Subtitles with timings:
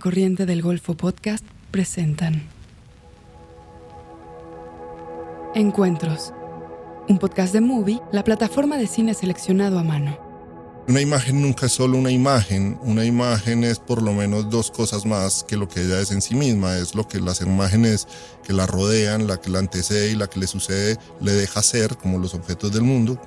[0.00, 2.42] Corriente del Golfo Podcast presentan
[5.54, 6.32] Encuentros,
[7.06, 10.18] un podcast de Movie, la plataforma de cine seleccionado a mano.
[10.88, 15.04] Una imagen nunca es solo una imagen, una imagen es por lo menos dos cosas
[15.04, 18.08] más que lo que ella es en sí misma, es lo que las imágenes
[18.42, 21.98] que la rodean, la que la antecede y la que le sucede le deja ser
[21.98, 23.20] como los objetos del mundo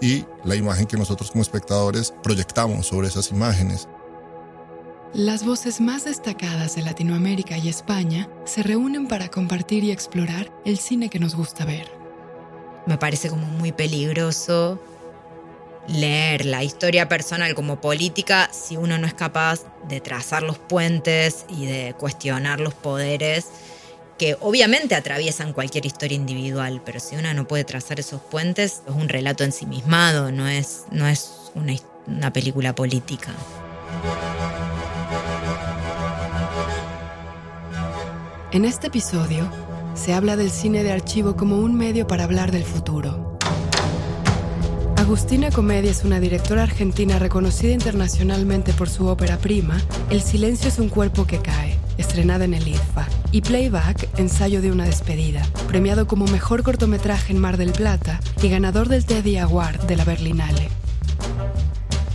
[0.00, 3.86] y la imagen que nosotros como espectadores proyectamos sobre esas imágenes.
[5.14, 10.78] Las voces más destacadas de Latinoamérica y España se reúnen para compartir y explorar el
[10.78, 11.90] cine que nos gusta ver.
[12.86, 14.80] Me parece como muy peligroso
[15.88, 21.44] leer la historia personal como política si uno no es capaz de trazar los puentes
[21.48, 23.48] y de cuestionar los poderes
[24.16, 28.94] que obviamente atraviesan cualquier historia individual, pero si uno no puede trazar esos puentes, es
[28.94, 31.74] un relato ensimismado, no es, no es una,
[32.06, 33.34] una película política.
[38.52, 39.48] En este episodio
[39.94, 43.38] se habla del cine de archivo como un medio para hablar del futuro.
[44.96, 50.80] Agustina Comedia es una directora argentina reconocida internacionalmente por su ópera prima, El silencio es
[50.80, 56.08] un cuerpo que cae, estrenada en el IFA, y Playback, ensayo de una despedida, premiado
[56.08, 60.70] como mejor cortometraje en Mar del Plata y ganador del Teddy Award de la Berlinale.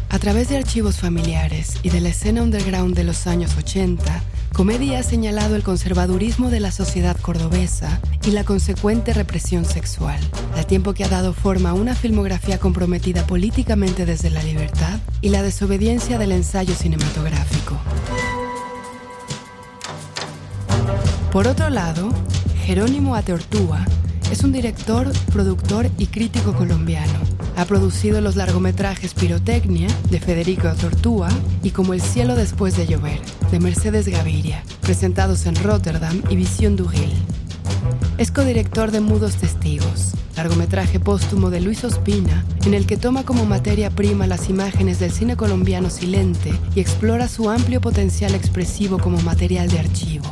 [0.09, 4.21] A través de archivos familiares y de la escena underground de los años 80,
[4.55, 10.17] Comedia ha señalado el conservadurismo de la sociedad cordobesa y la consecuente represión sexual,
[10.55, 15.27] al tiempo que ha dado forma a una filmografía comprometida políticamente desde la libertad y
[15.27, 17.77] la desobediencia del ensayo cinematográfico.
[21.33, 22.07] Por otro lado,
[22.63, 23.85] Jerónimo Ateortúa
[24.31, 27.19] es un director, productor y crítico colombiano.
[27.57, 31.29] Ha producido los largometrajes Pirotecnia, de Federico Tortúa,
[31.63, 33.19] y Como el cielo después de llover,
[33.51, 37.13] de Mercedes Gaviria, presentados en Rotterdam y Visión Dugil.
[38.17, 43.45] Es codirector de Mudos Testigos, largometraje póstumo de Luis Ospina, en el que toma como
[43.45, 49.21] materia prima las imágenes del cine colombiano silente y explora su amplio potencial expresivo como
[49.21, 50.25] material de archivo.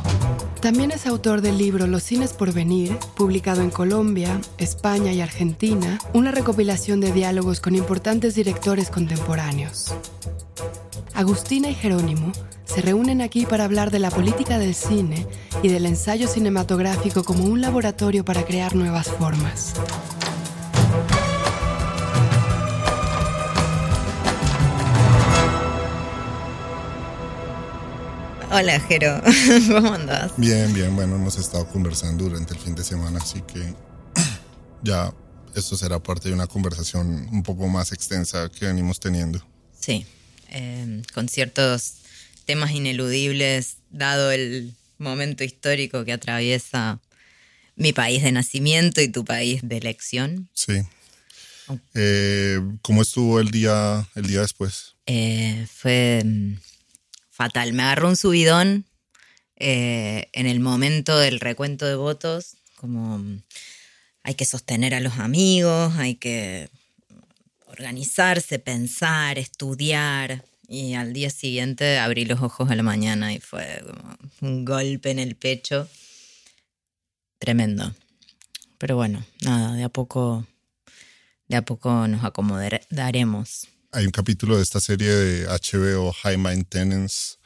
[0.64, 5.98] También es autor del libro Los cines por venir, publicado en Colombia, España y Argentina,
[6.14, 9.94] una recopilación de diálogos con importantes directores contemporáneos.
[11.12, 12.32] Agustina y Jerónimo
[12.64, 15.26] se reúnen aquí para hablar de la política del cine
[15.62, 19.74] y del ensayo cinematográfico como un laboratorio para crear nuevas formas.
[28.56, 29.20] Hola, Jero.
[29.68, 30.30] ¿Cómo andas?
[30.36, 30.94] Bien, bien.
[30.94, 33.74] Bueno, hemos estado conversando durante el fin de semana, así que
[34.84, 35.12] ya
[35.56, 39.44] esto será parte de una conversación un poco más extensa que venimos teniendo.
[39.76, 40.06] Sí,
[40.50, 41.94] eh, con ciertos
[42.44, 47.00] temas ineludibles, dado el momento histórico que atraviesa
[47.74, 50.48] mi país de nacimiento y tu país de elección.
[50.54, 50.74] Sí.
[51.94, 54.94] Eh, ¿Cómo estuvo el día, el día después?
[55.06, 56.54] Eh, fue mm,
[57.44, 57.74] fatal.
[57.74, 58.86] Me agarró un subidón
[59.56, 63.42] eh, en el momento del recuento de votos, como mm,
[64.22, 66.70] hay que sostener a los amigos, hay que
[67.66, 70.44] organizarse, pensar, estudiar.
[70.66, 73.84] Y al día siguiente abrí los ojos a la mañana y fue
[74.40, 75.86] un golpe en el pecho.
[77.38, 77.94] Tremendo.
[78.78, 80.46] Pero bueno, nada, de a poco,
[81.48, 83.68] de a poco nos acomodaremos.
[83.94, 87.36] Hay un capítulo de esta serie de HBO High Maintenance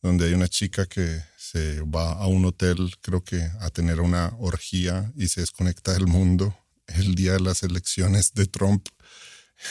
[0.00, 4.32] donde hay una chica que se va a un hotel, creo que a tener una
[4.38, 6.56] orgía y se desconecta del mundo
[6.86, 8.86] el día de las elecciones de Trump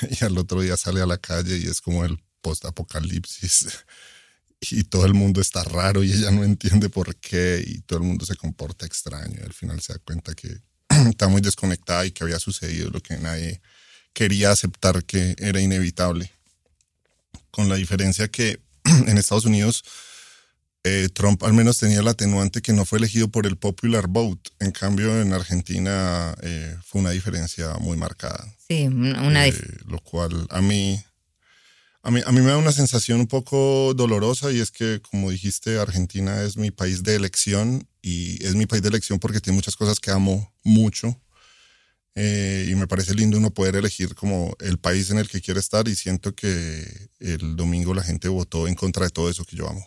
[0.10, 3.86] y al otro día sale a la calle y es como el post-apocalipsis
[4.60, 8.06] y todo el mundo está raro y ella no entiende por qué y todo el
[8.06, 10.60] mundo se comporta extraño al final se da cuenta que
[11.10, 13.62] está muy desconectada y que había sucedido lo que nadie
[14.14, 16.32] quería aceptar que era inevitable.
[17.50, 18.60] Con la diferencia que
[19.08, 19.84] en Estados Unidos
[20.84, 24.50] eh, Trump al menos tenía el atenuante que no fue elegido por el popular vote.
[24.60, 28.52] En cambio, en Argentina eh, fue una diferencia muy marcada.
[28.68, 29.54] Sí, una eh,
[29.86, 31.00] Lo cual a mí,
[32.02, 35.30] a mí, a mí me da una sensación un poco dolorosa y es que, como
[35.30, 39.58] dijiste, Argentina es mi país de elección y es mi país de elección porque tiene
[39.58, 41.16] muchas cosas que amo mucho.
[42.16, 45.88] Y me parece lindo uno poder elegir como el país en el que quiere estar
[45.88, 49.70] y siento que el domingo la gente votó en contra de todo eso que yo
[49.70, 49.86] amo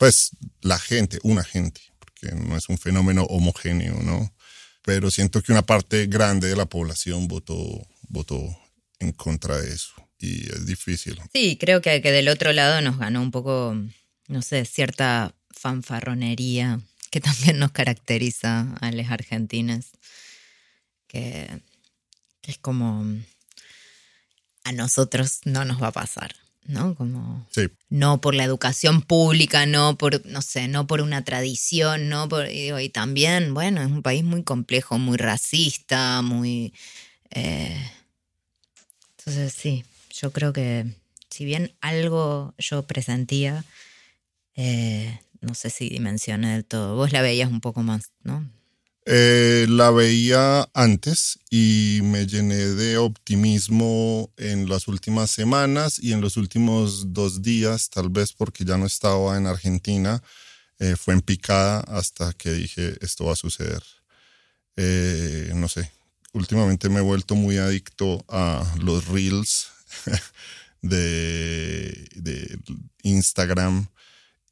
[0.00, 0.30] pues
[0.62, 4.34] la gente, una gente, porque no es un fenómeno homogéneo, ¿no?
[4.82, 8.38] Pero siento que una parte grande de la población votó, votó
[8.98, 11.20] en contra de eso y es difícil.
[11.34, 13.76] Sí, creo que, que del otro lado nos ganó un poco
[14.30, 16.80] no sé, cierta fanfarronería
[17.10, 19.90] que también nos caracteriza a los argentinos,
[21.10, 21.60] que,
[22.40, 23.04] que es como
[24.64, 26.34] a nosotros no nos va a pasar.
[26.66, 26.94] ¿no?
[26.94, 27.62] Como Sí.
[27.88, 32.46] no por la educación pública, no por, no sé, no por una tradición, no por,
[32.48, 36.72] y, digo, y también, bueno, es un país muy complejo, muy racista, muy...
[37.30, 37.90] eh,
[39.18, 40.86] entonces, sí, yo creo que
[41.28, 43.64] si bien algo yo presentía,
[44.54, 46.94] eh, no sé si dimensioné del todo.
[46.96, 48.48] Vos la veías un poco más, ¿no?
[49.06, 56.20] Eh, la veía antes y me llené de optimismo en las últimas semanas y en
[56.20, 60.22] los últimos dos días, tal vez porque ya no estaba en Argentina,
[60.78, 63.82] eh, fue en picada hasta que dije esto va a suceder.
[64.76, 65.90] Eh, no sé,
[66.32, 69.68] últimamente me he vuelto muy adicto a los reels
[70.82, 72.58] de, de
[73.02, 73.88] Instagram.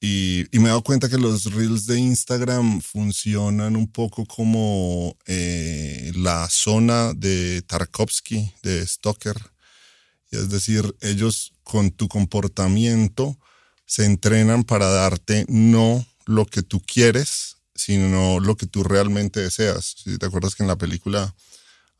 [0.00, 6.12] Y, me he dado cuenta que los reels de Instagram funcionan un poco como eh,
[6.14, 9.36] la zona de Tarkovsky, de Stoker.
[10.30, 13.38] Es decir, ellos con tu comportamiento
[13.86, 19.96] se entrenan para darte no lo que tú quieres, sino lo que tú realmente deseas.
[20.04, 21.34] Si te acuerdas que en la película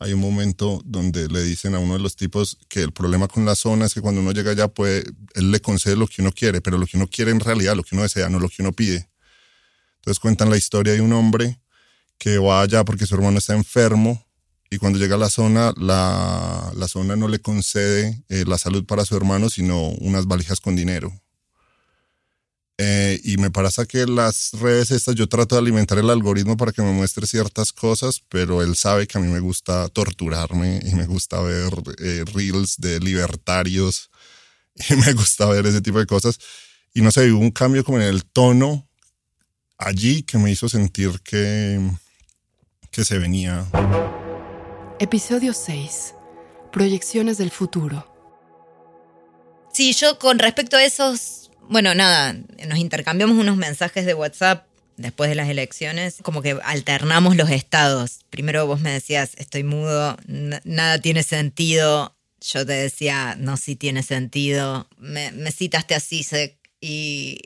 [0.00, 3.44] hay un momento donde le dicen a uno de los tipos que el problema con
[3.44, 5.04] la zona es que cuando uno llega allá, pues
[5.34, 7.82] él le concede lo que uno quiere, pero lo que uno quiere en realidad, lo
[7.82, 9.08] que uno desea, no lo que uno pide.
[9.96, 11.60] Entonces cuentan la historia de un hombre
[12.16, 14.24] que va allá porque su hermano está enfermo
[14.70, 18.84] y cuando llega a la zona, la, la zona no le concede eh, la salud
[18.84, 21.12] para su hermano, sino unas valijas con dinero.
[22.80, 26.70] Eh, y me parece que las redes estas, yo trato de alimentar el algoritmo para
[26.70, 30.94] que me muestre ciertas cosas, pero él sabe que a mí me gusta torturarme y
[30.94, 34.10] me gusta ver eh, reels de libertarios
[34.90, 36.38] y me gusta ver ese tipo de cosas.
[36.94, 38.88] Y no sé, hubo un cambio como en el tono
[39.76, 41.80] allí que me hizo sentir que,
[42.90, 43.66] que se venía.
[45.00, 46.14] Episodio 6.
[46.72, 48.14] Proyecciones del futuro.
[49.72, 52.34] Sí, yo con respecto a esos, bueno, nada,
[52.66, 54.66] nos intercambiamos unos mensajes de WhatsApp
[54.96, 58.20] después de las elecciones, como que alternamos los estados.
[58.30, 62.14] Primero vos me decías, estoy mudo, nada tiene sentido.
[62.40, 64.88] Yo te decía, no, sí tiene sentido.
[64.98, 66.26] Me, citaste así
[66.80, 67.40] y,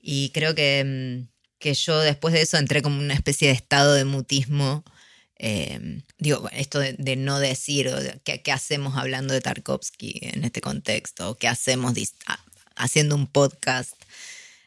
[0.00, 1.24] y creo que,
[1.58, 4.84] que yo después de eso entré como una especie de estado de mutismo.
[5.36, 10.60] Eh, digo, esto de, no decir, o ¿qué, ¿qué, hacemos hablando de Tarkovsky en este
[10.60, 11.36] contexto?
[11.36, 11.94] ¿Qué hacemos
[12.76, 13.94] haciendo un podcast?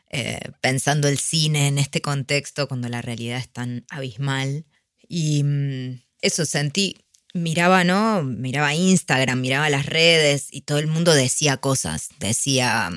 [0.09, 4.65] Eh, pensando el cine en este contexto cuando la realidad es tan abismal.
[5.07, 6.97] Y mm, eso sentí,
[7.33, 8.23] miraba, ¿no?
[8.23, 12.09] Miraba Instagram, miraba las redes y todo el mundo decía cosas.
[12.19, 12.89] Decía,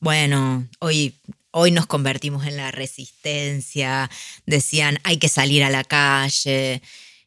[0.00, 1.14] bueno, hoy,
[1.52, 4.10] hoy nos convertimos en la resistencia.
[4.46, 6.82] Decían, hay que salir a la calle.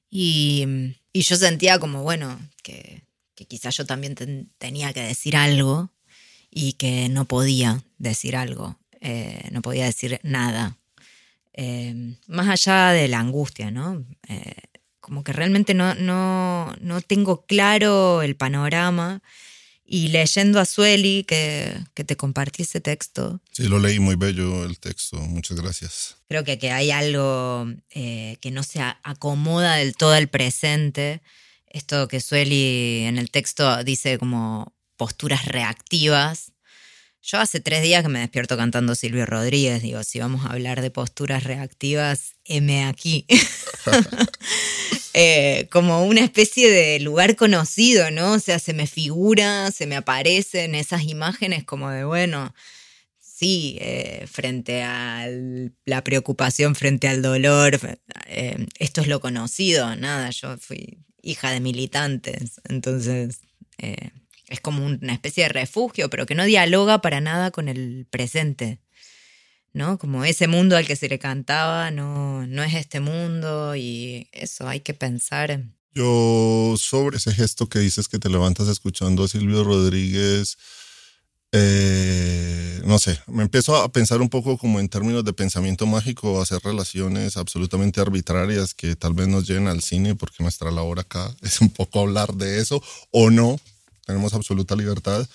[0.10, 0.68] Y,
[1.14, 3.02] y yo sentía como, bueno, que,
[3.34, 5.90] que quizás yo también ten, tenía que decir algo
[6.52, 8.78] y que no podía decir algo.
[9.00, 10.78] Eh, no podía decir nada.
[11.54, 14.06] Eh, más allá de la angustia, ¿no?
[14.28, 14.54] Eh,
[15.00, 19.24] como que realmente no, no, no, tengo claro el panorama.
[19.84, 23.42] Y leyendo a Sueli, que, que, te compartí ese texto.
[23.52, 25.18] Sí, lo leí muy bello el texto.
[25.18, 26.18] Muchas gracias.
[26.30, 31.22] Creo que, que hay algo que no se acomoda del todo al presente.
[31.68, 36.51] Esto que Sueli en el texto dice como posturas reactivas.
[37.24, 39.84] Yo hace tres días que me despierto cantando Silvio Rodríguez.
[39.84, 43.28] Digo, si vamos a hablar de posturas reactivas, M aquí.
[45.14, 48.34] eh, como una especie de lugar conocido, ¿no?
[48.34, 52.56] O sea, se me figura, se me aparecen esas imágenes como de, bueno,
[53.20, 55.28] sí, eh, frente a
[55.86, 57.80] la preocupación, frente al dolor,
[58.28, 63.42] eh, esto es lo conocido, nada, yo fui hija de militantes, entonces
[64.52, 68.80] es como una especie de refugio, pero que no dialoga para nada con el presente.
[69.74, 69.98] ¿no?
[69.98, 74.68] Como ese mundo al que se le cantaba no, no es este mundo y eso
[74.68, 75.64] hay que pensar.
[75.94, 80.58] Yo sobre ese gesto que dices que te levantas escuchando a Silvio Rodríguez,
[81.54, 86.42] eh, no sé, me empiezo a pensar un poco como en términos de pensamiento mágico,
[86.42, 91.36] hacer relaciones absolutamente arbitrarias que tal vez nos lleven al cine porque nuestra labor acá
[91.42, 92.82] es un poco hablar de eso
[93.12, 93.60] o no,
[94.06, 95.28] tenemos absoluta libertad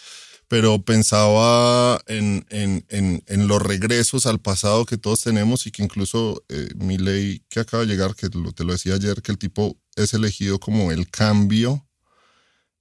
[0.48, 5.82] pero pensaba en, en, en, en, los regresos al pasado que todos tenemos y que
[5.82, 9.32] incluso eh, mi ley que acaba de llegar, que lo, te lo decía ayer, que
[9.32, 11.86] el tipo es elegido como el cambio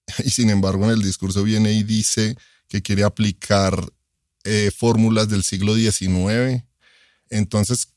[0.23, 2.37] y sin embargo en el discurso viene y dice
[2.67, 3.91] que quiere aplicar
[4.43, 6.63] eh, fórmulas del siglo XIX.
[7.29, 7.94] Entonces,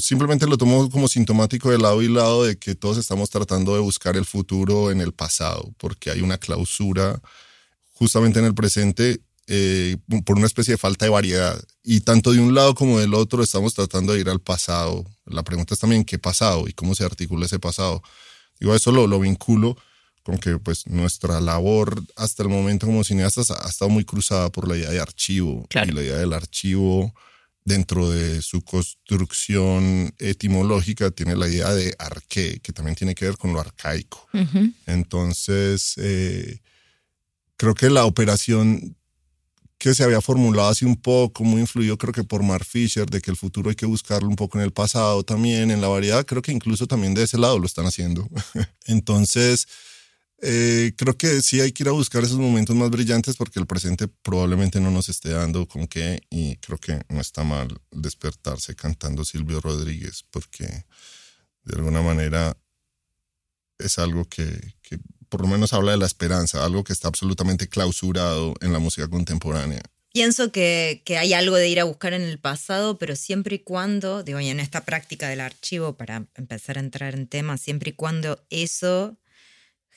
[0.00, 3.80] simplemente lo tomo como sintomático de lado y lado de que todos estamos tratando de
[3.80, 7.20] buscar el futuro en el pasado, porque hay una clausura
[7.92, 11.62] justamente en el presente eh, por una especie de falta de variedad.
[11.82, 15.04] Y tanto de un lado como del otro estamos tratando de ir al pasado.
[15.26, 18.02] La pregunta es también qué pasado y cómo se articula ese pasado.
[18.60, 19.76] Digo, eso lo, lo vinculo
[20.22, 24.68] con que pues nuestra labor hasta el momento como cineastas ha estado muy cruzada por
[24.68, 25.66] la idea de archivo.
[25.74, 27.12] Y la idea del archivo
[27.64, 33.36] dentro de su construcción etimológica tiene la idea de arqué, que también tiene que ver
[33.36, 34.28] con lo arcaico.
[34.86, 36.60] Entonces, eh,
[37.56, 38.96] creo que la operación
[39.78, 43.20] que se había formulado así un poco, muy influido creo que por Mark Fisher, de
[43.20, 46.24] que el futuro hay que buscarlo un poco en el pasado también, en la variedad,
[46.24, 48.28] creo que incluso también de ese lado lo están haciendo.
[48.86, 49.66] Entonces,
[50.44, 53.66] eh, creo que sí hay que ir a buscar esos momentos más brillantes porque el
[53.66, 58.74] presente probablemente no nos esté dando con qué y creo que no está mal despertarse
[58.74, 60.64] cantando Silvio Rodríguez porque
[61.62, 62.56] de alguna manera
[63.78, 67.68] es algo que, que por lo menos habla de la esperanza, algo que está absolutamente
[67.68, 69.82] clausurado en la música contemporánea.
[70.12, 73.58] Pienso que, que, hay algo de ir a buscar en el pasado, pero siempre y
[73.60, 77.90] cuando, digo, y en esta práctica del archivo, para empezar a entrar en temas, siempre
[77.90, 79.16] y cuando eso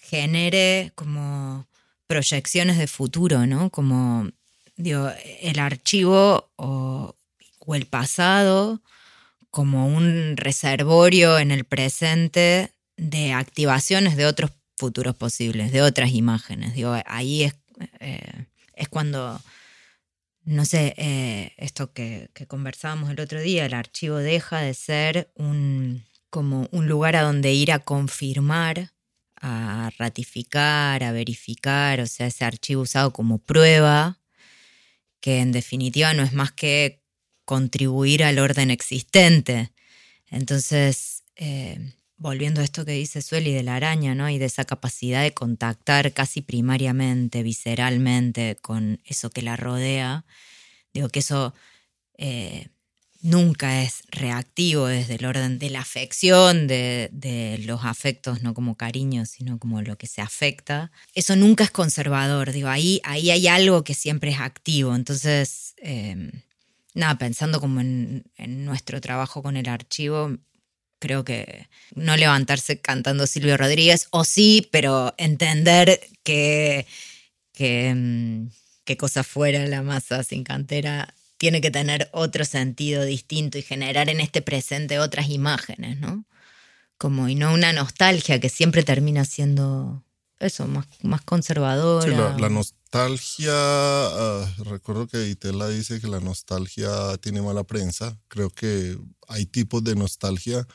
[0.09, 1.67] genere como
[2.07, 3.69] proyecciones de futuro, ¿no?
[3.69, 4.29] Como,
[4.77, 7.15] digo, el archivo o,
[7.73, 8.81] el pasado
[9.49, 16.75] como un reservorio en el presente de activaciones de otros futuros posibles, de otras imágenes.
[16.75, 17.55] Digo, ahí es,
[17.99, 18.45] eh,
[18.75, 19.41] es cuando,
[20.43, 25.31] no sé, eh, esto que, que, conversábamos el otro día, el archivo deja de ser
[25.35, 28.91] un, como un lugar a donde ir a confirmar
[29.47, 34.19] a ratificar, a verificar, o sea, ese archivo usado como prueba,
[35.21, 37.03] que en definitiva no es más que
[37.45, 39.71] contribuir al orden existente.
[40.27, 44.29] Entonces, eh, volviendo a esto que dice Sueli de la araña, ¿no?
[44.31, 50.25] Y de esa capacidad de contactar casi primariamente, visceralmente, con eso que la rodea,
[50.91, 51.53] digo que eso
[52.17, 52.69] eh,
[53.25, 59.25] nunca es reactivo desde el orden de la afección, de, los afectos, no como cariño,
[59.25, 60.91] sino como lo que se afecta.
[61.15, 64.95] Eso nunca es conservador, digo, ahí, ahí hay algo que siempre es activo.
[64.95, 66.31] Entonces, em,
[66.93, 70.37] nada, pensando como en, nuestro trabajo con el archivo,
[70.99, 76.85] creo que no levantarse cantando Silvio Rodríguez, o sí, pero entender que,
[77.57, 78.49] em,
[78.85, 84.09] que cosa fuera la masa sin cantera tiene que tener otro sentido distinto y generar
[84.09, 86.25] en este presente otras imágenes, ¿no?
[86.97, 90.03] Como y no una nostalgia que siempre termina siendo
[90.39, 92.05] eso, más, más conservadora.
[92.05, 98.17] Sí, la, nostalgia, ah, recuerdo que Itela dice que la nostalgia tiene mala prensa.
[98.27, 100.65] Creo que hay tipos de nostalgia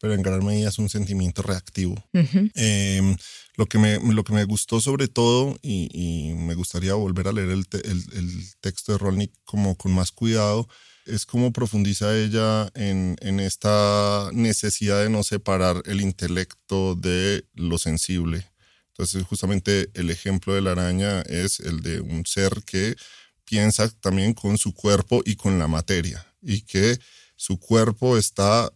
[0.00, 1.94] pero en gran medida es un sentimiento reactivo.
[2.12, 3.16] Em,
[3.56, 7.50] lo, que me, lo que me gustó sobre todo, y, me gustaría volver a leer
[7.50, 10.68] el, el, texto de Rolnik como con más cuidado,
[11.06, 17.78] es cómo profundiza ella en, en, esta necesidad de no separar el intelecto de lo
[17.78, 18.46] sensible.
[18.88, 22.96] Entonces, justamente el ejemplo de la araña es el de un ser que
[23.44, 26.98] piensa también con su cuerpo y con la materia, y que
[27.36, 28.72] su cuerpo está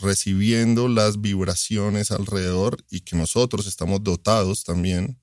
[0.00, 5.18] recibiendo las vibraciones alrededor y que nosotros estamos dotados también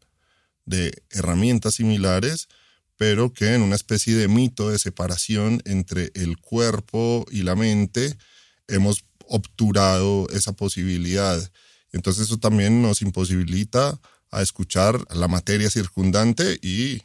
[0.66, 2.48] de herramientas similares,
[2.98, 8.18] pero que en una especie de mito de separación entre el cuerpo y la mente
[8.68, 11.52] hemos obturado esa posibilidad.
[11.92, 14.00] Entonces eso también nos imposibilita
[14.32, 17.02] a escuchar a la materia circundante y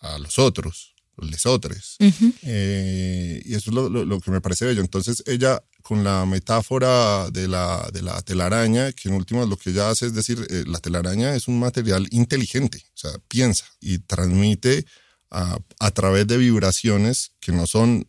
[0.00, 1.96] a los otros, los lesotres.
[2.42, 4.82] Eh, y eso es lo, lo, que me parece bello.
[4.82, 9.70] Entonces ella con la metáfora de la, de la telaraña, que en últimas lo que
[9.70, 14.00] ella hace es decir, eh, la telaraña es un material inteligente, o sea, piensa y
[14.00, 14.84] transmite
[15.30, 18.08] a, a través de vibraciones que no son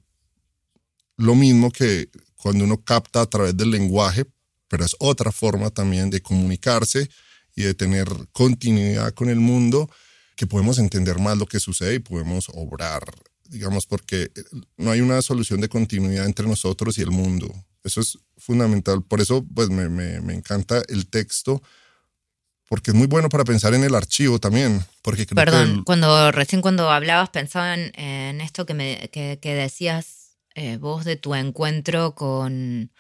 [1.18, 4.26] lo mismo que cuando uno capta a través del lenguaje,
[4.68, 7.08] pero es otra forma también de comunicarse
[7.56, 9.88] y de tener continuidad con el mundo,
[10.36, 13.14] que podemos entender más lo que sucede y podemos obrar
[13.50, 14.32] digamos, porque
[14.78, 17.54] no hay una solución de continuidad entre nosotros y el mundo.
[17.88, 19.02] Eso es fundamental.
[19.04, 21.62] Por eso, pues, me, me, me encanta el texto,
[22.70, 24.86] porque es muy bueno para pensar en el archivo también.
[25.02, 30.78] Porque Perdón, cuando recién cuando hablabas pensaba en, esto que, me, que, que decías eh,
[30.78, 32.92] vos de tu encuentro con,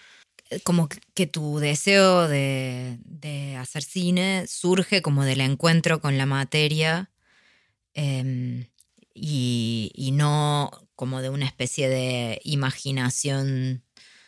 [0.63, 7.12] como que tu deseo de, de, hacer cine surge como del encuentro con la materia.
[7.94, 8.67] Em,
[9.20, 13.84] y, no como de una especie de imaginación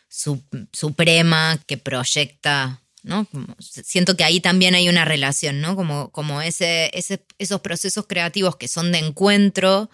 [0.09, 3.27] suprema que proyecta, ¿no?
[3.59, 5.75] siento que ahí también hay una relación, ¿no?
[5.75, 9.89] Como, como ese, esos procesos creativos que son de encuentro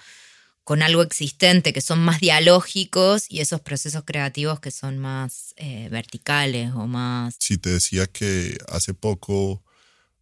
[0.66, 5.90] con algo existente, que son más dialógicos, y esos procesos creativos que son más eh,
[5.92, 7.36] verticales o más...
[7.40, 9.64] Sí, te decía que hace poco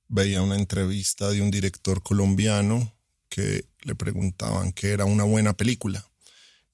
[0.09, 2.93] veía una entrevista de un director colombiano
[3.29, 6.05] que le preguntaban qué era una buena película.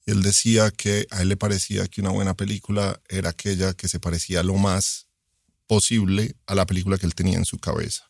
[0.06, 4.00] Él decía que a él le parecía que una buena película era aquella que se
[4.00, 5.06] parecía lo más
[5.66, 8.08] posible a la película que él tenía en su cabeza.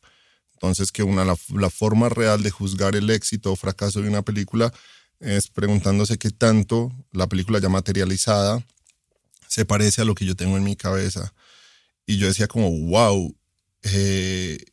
[0.55, 4.73] Entonces que una, la, forma real de juzgar el éxito o fracaso de una película
[5.19, 8.65] es preguntándose qué tanto la película ya materializada
[9.49, 11.35] se parece a lo que yo tengo en mi cabeza.
[12.07, 13.35] Y yo decía como, wow,
[13.83, 14.65] eh,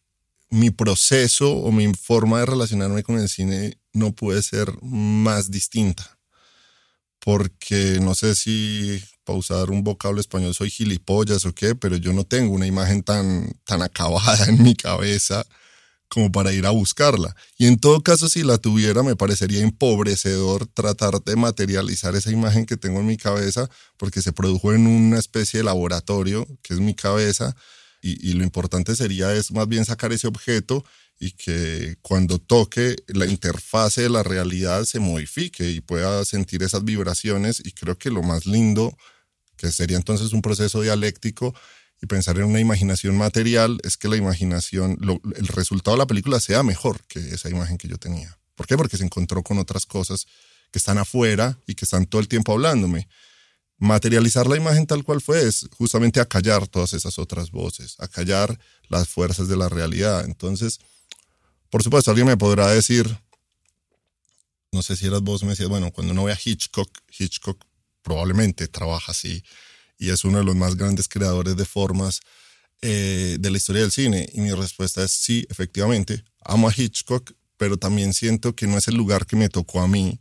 [0.50, 6.17] mi proceso o mi forma de relacionarme con el cine no puede ser más distinta
[7.28, 12.14] porque no sé si para usar un vocablo español soy gilipollas o qué, pero yo
[12.14, 15.46] no tengo una imagen tan, tan acabada en mi cabeza
[16.08, 17.36] como para ir a buscarla.
[17.58, 22.66] Y en todo caso, si la tuviera, me parecería empobrecedor tratar de materializar esa imagen
[22.66, 26.80] que tengo en mi cabeza, porque se produjo en una especie de laboratorio, que es
[26.80, 27.58] mi cabeza,
[28.02, 30.86] y, y lo importante sería es más bien sacar ese objeto
[31.20, 36.84] y que cuando toque la interfase de la realidad se modifique y pueda sentir esas
[36.84, 38.96] vibraciones y creo que lo más lindo,
[39.56, 41.56] que sería entonces un proceso dialéctico
[42.02, 45.00] y pensar en una imaginación material, es que la imaginación,
[45.36, 48.38] el resultado de la película sea mejor que esa imagen que yo tenía.
[48.54, 48.78] ¿Por qué?
[48.78, 50.28] Porque se encontró con otras cosas
[50.72, 53.08] que están afuera y que están todo el tiempo hablándome.
[53.80, 58.60] Materializar la imagen tal cual fue es justamente acallar todas esas otras voces, acallar
[58.90, 60.26] las fuerzas de la realidad.
[60.26, 60.80] Entonces,
[61.70, 63.18] por supuesto, alguien me podrá decir,
[64.72, 67.64] no sé si eras vos, me decías, bueno, cuando uno ve a Hitchcock, Hitchcock
[68.02, 69.44] probablemente trabaja así
[69.98, 72.22] y es uno de los más grandes creadores de formas
[72.82, 74.30] eh, de la historia del cine.
[74.34, 78.88] Y mi respuesta es sí, efectivamente, amo a Hitchcock, pero también siento que no es
[78.88, 80.20] el lugar que me tocó a mí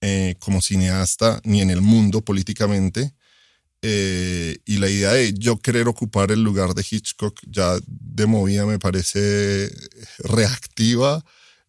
[0.00, 3.14] eh, como cineasta ni en el mundo políticamente.
[3.84, 8.64] Eh, y la idea de yo querer ocupar el lugar de Hitchcock ya de movida
[8.64, 9.72] me parece
[10.18, 11.24] reactiva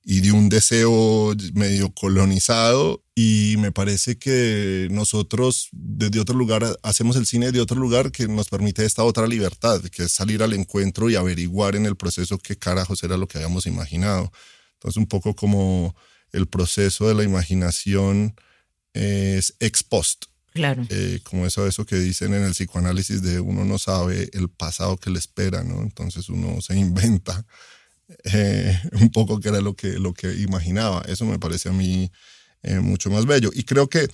[0.05, 7.15] y de un deseo medio colonizado y me parece que nosotros desde otro lugar hacemos
[7.15, 10.53] el cine de otro lugar que nos permite esta otra libertad, que es salir al
[10.53, 14.31] encuentro y averiguar en el proceso qué carajos era lo que habíamos imaginado.
[14.73, 15.95] Entonces un poco como
[16.31, 18.35] el proceso de la imaginación
[18.93, 20.85] es ex post Claro.
[20.89, 24.97] Eh, como eso, eso que dicen en el psicoanálisis de uno no sabe el pasado
[24.97, 25.81] que le espera, ¿no?
[25.81, 27.45] Entonces uno se inventa
[28.25, 31.03] eh, un poco que era lo que, lo que imaginaba.
[31.07, 32.11] Eso me parece a mí
[32.61, 33.49] eh, mucho más bello.
[33.53, 34.07] Y creo que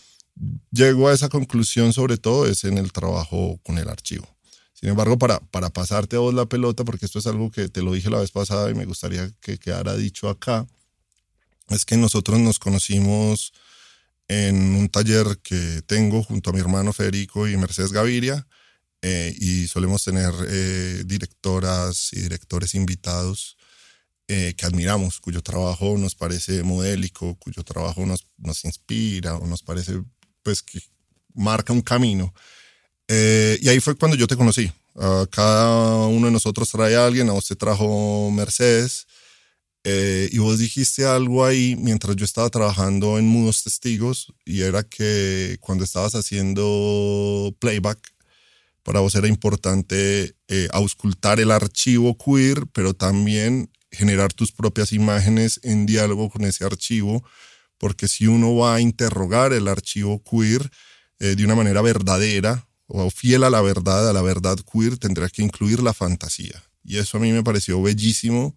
[0.71, 4.27] llego a esa conclusión sobre todo es en el trabajo con el archivo.
[4.73, 7.81] Sin embargo, para, para pasarte a vos la pelota, porque esto es algo que te
[7.81, 10.65] lo dije la vez pasada y me gustaría que quedara dicho acá,
[11.67, 13.51] es que nosotros nos conocimos
[14.29, 18.47] en un taller que tengo junto a mi hermano Federico y Mercedes Gaviria.
[19.01, 23.57] Eh, y solemos tener eh, directoras y directores invitados
[24.27, 29.63] eh, que admiramos, cuyo trabajo nos parece modélico, cuyo trabajo nos, nos inspira o nos
[29.63, 30.03] parece
[30.43, 30.81] pues que
[31.33, 32.33] marca un camino.
[33.07, 34.71] y ahí fue cuando yo te conocí.
[34.95, 39.07] Ah, cada uno de nosotros trae a alguien, a vos te trajo Mercedes,
[39.91, 44.83] eh, y vos dijiste algo ahí mientras yo estaba trabajando en Mudos Testigos y era
[44.83, 47.99] que cuando estabas haciendo playback,
[48.83, 55.59] para vos era importante eh, auscultar el archivo queer, pero también generar tus propias imágenes
[55.63, 57.23] en diálogo con ese archivo,
[57.79, 60.69] porque si uno va a interrogar el archivo queer
[61.19, 65.29] eh, de una manera verdadera o fiel a la verdad, a la verdad queer, tendrá
[65.29, 66.63] que incluir la fantasía.
[66.83, 68.55] Y eso a mí me pareció bellísimo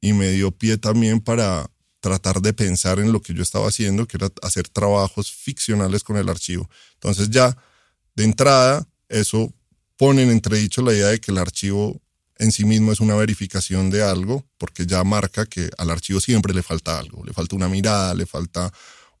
[0.00, 4.06] y me dio pie también para tratar de pensar en lo que yo estaba haciendo,
[4.06, 6.68] que era hacer trabajos ficcionales con el archivo.
[6.94, 7.56] Entonces ya
[8.14, 9.52] de entrada eso
[9.96, 12.00] pone en entredicho la idea de que el archivo
[12.38, 16.54] en sí mismo es una verificación de algo, porque ya marca que al archivo siempre
[16.54, 18.72] le falta algo, le falta una mirada, le falta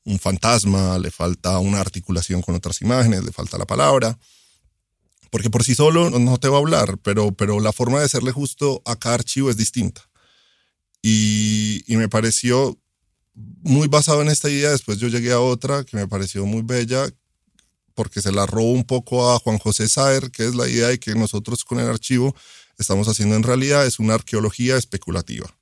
[0.04, 4.18] un fantasma, le falta una articulación con otras imágenes, le falta la palabra,
[5.30, 8.32] porque por sí solo no te va a hablar, pero, pero la forma de serle
[8.32, 10.09] justo a cada archivo es distinta.
[11.02, 12.78] Y, me pareció
[13.34, 14.70] muy basado en esta idea.
[14.70, 17.08] Después yo llegué a otra que me pareció muy bella
[17.94, 20.98] porque se la robó un poco a Juan José Saer, que es la idea de
[20.98, 22.34] que nosotros con el archivo
[22.78, 25.54] estamos haciendo en realidad es una arqueología especulativa.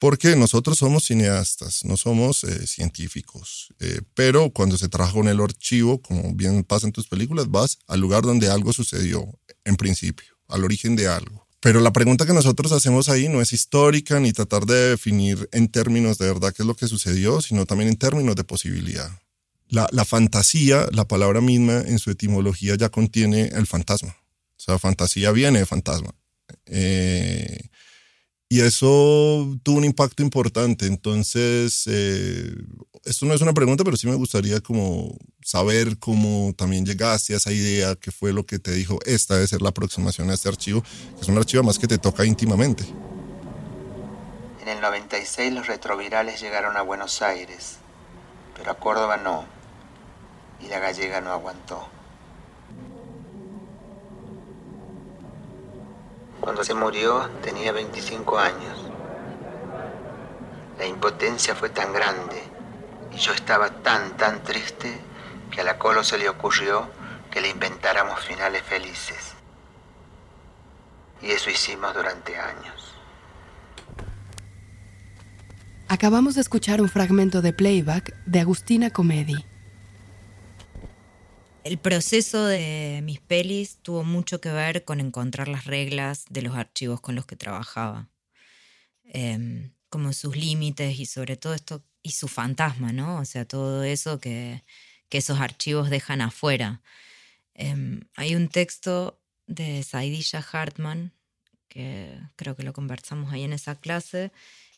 [0.00, 3.72] porque nosotros somos cineastas, no somos eh, científicos.
[3.78, 7.78] Eh, pero cuando se trabaja con el archivo, como bien pasa en tus películas, vas
[7.86, 11.41] al lugar donde algo sucedió, en principio, al origen de algo.
[11.62, 15.68] Pero la pregunta que nosotros hacemos ahí no es histórica ni tratar de definir en
[15.68, 19.08] términos de verdad qué es lo que sucedió, sino también en términos de posibilidad.
[19.68, 24.16] La, fantasía, la palabra misma en su etimología ya contiene el fantasma.
[24.56, 26.12] O sea, fantasía viene de fantasma.
[26.66, 27.68] Eh,
[28.52, 30.84] y eso tuvo un impacto importante.
[30.84, 32.54] Entonces, eh,
[33.02, 37.38] esto no es una pregunta, pero sí me gustaría como saber cómo también llegaste a
[37.38, 40.50] esa idea, qué fue lo que te dijo, esta debe ser la aproximación a este
[40.50, 42.84] archivo, que es un archivo más que te toca íntimamente.
[44.60, 47.78] En el 96 los retrovirales llegaron a Buenos Aires,
[48.54, 49.46] pero a Córdoba no,
[50.60, 51.88] y la gallega no aguantó.
[56.42, 58.90] Cuando se murió tenía 25 años.
[60.76, 62.42] La impotencia fue tan grande
[63.12, 64.92] y yo estaba tan, tan triste
[65.52, 66.90] que a la Colo se le ocurrió
[67.30, 69.34] que le inventáramos finales felices.
[71.22, 72.92] Y eso hicimos durante años.
[75.86, 79.46] Acabamos de escuchar un fragmento de playback de Agustina Comedi.
[81.64, 86.56] El proceso de mis pelis tuvo mucho que ver con encontrar las reglas de los
[86.56, 88.08] archivos con los que trabajaba.
[89.04, 93.18] Em, como sus límites y sobre todo esto, y su fantasma, ¿no?
[93.18, 94.64] O sea, todo eso que,
[95.10, 96.80] esos archivos dejan afuera.
[97.54, 101.12] Em, hay un texto de Saidilla Hartman,
[101.68, 104.32] que creo que lo conversamos ahí en esa clase,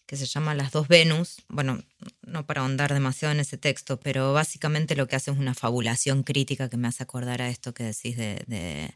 [0.07, 1.43] que se llama Las dos Venus.
[1.49, 1.83] Bueno,
[2.23, 6.23] no para ahondar demasiado en ese texto, pero básicamente lo que hace es una fabulación
[6.23, 8.95] crítica que me hace acordar a esto que decís de,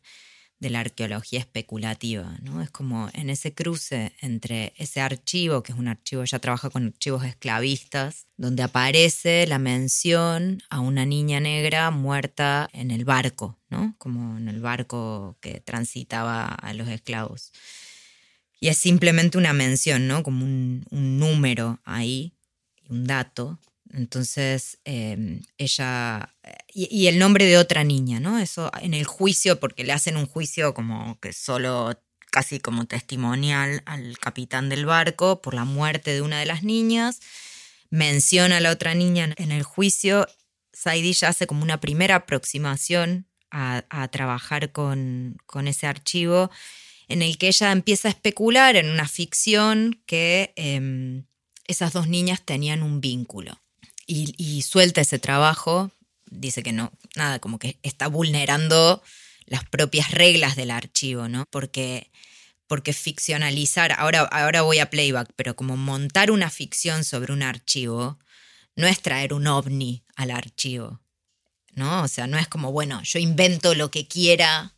[0.61, 2.37] la arqueología especulativa.
[2.43, 2.61] ¿no?
[2.61, 6.87] Es como en ese cruce entre ese archivo, que es un archivo, ella trabaja con
[6.87, 13.95] archivos esclavistas, donde aparece la mención a una niña negra muerta en el barco, ¿no?
[13.99, 17.53] como en el barco que transitaba a los esclavos.
[18.61, 20.23] Y es simplemente una mención, ¿no?
[20.23, 22.35] Como un, número ahí,
[22.89, 23.59] un dato.
[23.93, 26.35] Entonces, em, ella.
[26.75, 28.39] Y, el nombre de otra niña, ¿no?
[28.39, 33.83] Eso en el juicio, porque le hacen un juicio como que solo casi como testimonial
[33.87, 37.21] al capitán del barco por la muerte de una de las niñas.
[37.91, 40.27] Menciona a la otra niña en el juicio.
[40.73, 46.51] Saidi ya hace como una primera aproximación a, a trabajar con, con ese archivo
[47.09, 51.25] en el que ella empieza a especular en una ficción que em,
[51.67, 53.61] esas dos niñas tenían un vínculo.
[54.11, 55.91] Y, suelta ese trabajo,
[56.31, 59.03] dice que no, nada, como que está vulnerando
[59.45, 61.45] las propias reglas del archivo, ¿no?
[61.51, 62.11] Porque,
[62.67, 68.19] porque ficcionalizar, ahora, ahora voy a playback, pero como montar una ficción sobre un archivo
[68.77, 71.01] no es traer un ovni al archivo,
[71.75, 72.03] ¿no?
[72.03, 74.75] O sea, no es como, bueno, yo invento lo que quiera,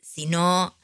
[0.00, 0.77] sino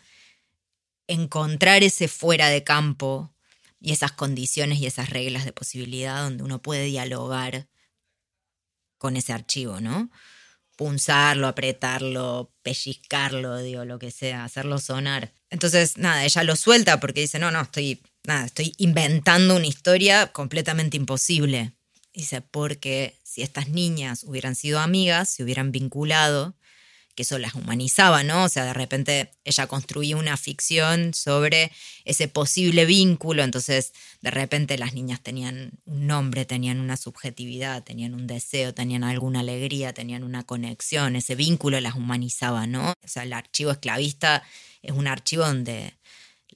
[1.07, 3.35] encontrar ese fuera de campo
[3.81, 7.69] y esas condiciones y esas reglas de posibilidad donde uno puede dialogar
[8.99, 10.11] con ese archivo, ¿no?
[10.77, 15.33] Punzarlo, apretarlo, pellizcarlo, digo, lo que sea, hacerlo sonar.
[15.51, 20.33] Entonces, nada, ella lo suelta porque dice, no, no, estoy, nada, estoy inventando una historia
[20.33, 21.75] completamente imposible.
[22.15, 26.57] Dice, porque si estas niñas hubieran sido amigas, se hubieran vinculado,
[27.15, 28.45] que eso las humanizaba, ¿no?
[28.45, 31.71] O sea, de repente ella construía una ficción sobre
[32.05, 38.15] ese posible vínculo, entonces de repente las niñas tenían un nombre, tenían una subjetividad, tenían
[38.15, 42.91] un deseo, tenían alguna alegría, tenían una conexión, ese vínculo las humanizaba, ¿no?
[42.91, 44.43] O sea, el archivo esclavista
[44.83, 45.95] es un archivo donde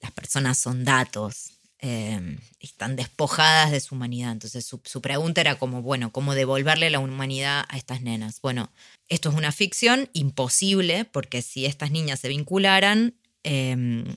[0.01, 4.31] las personas son datos, eh, están despojadas de su humanidad.
[4.31, 8.41] Entonces su, pregunta era como, bueno, ¿cómo devolverle la humanidad a estas nenas?
[8.41, 8.69] Bueno,
[9.07, 14.15] esto es una ficción imposible porque si estas niñas se vincularan, em,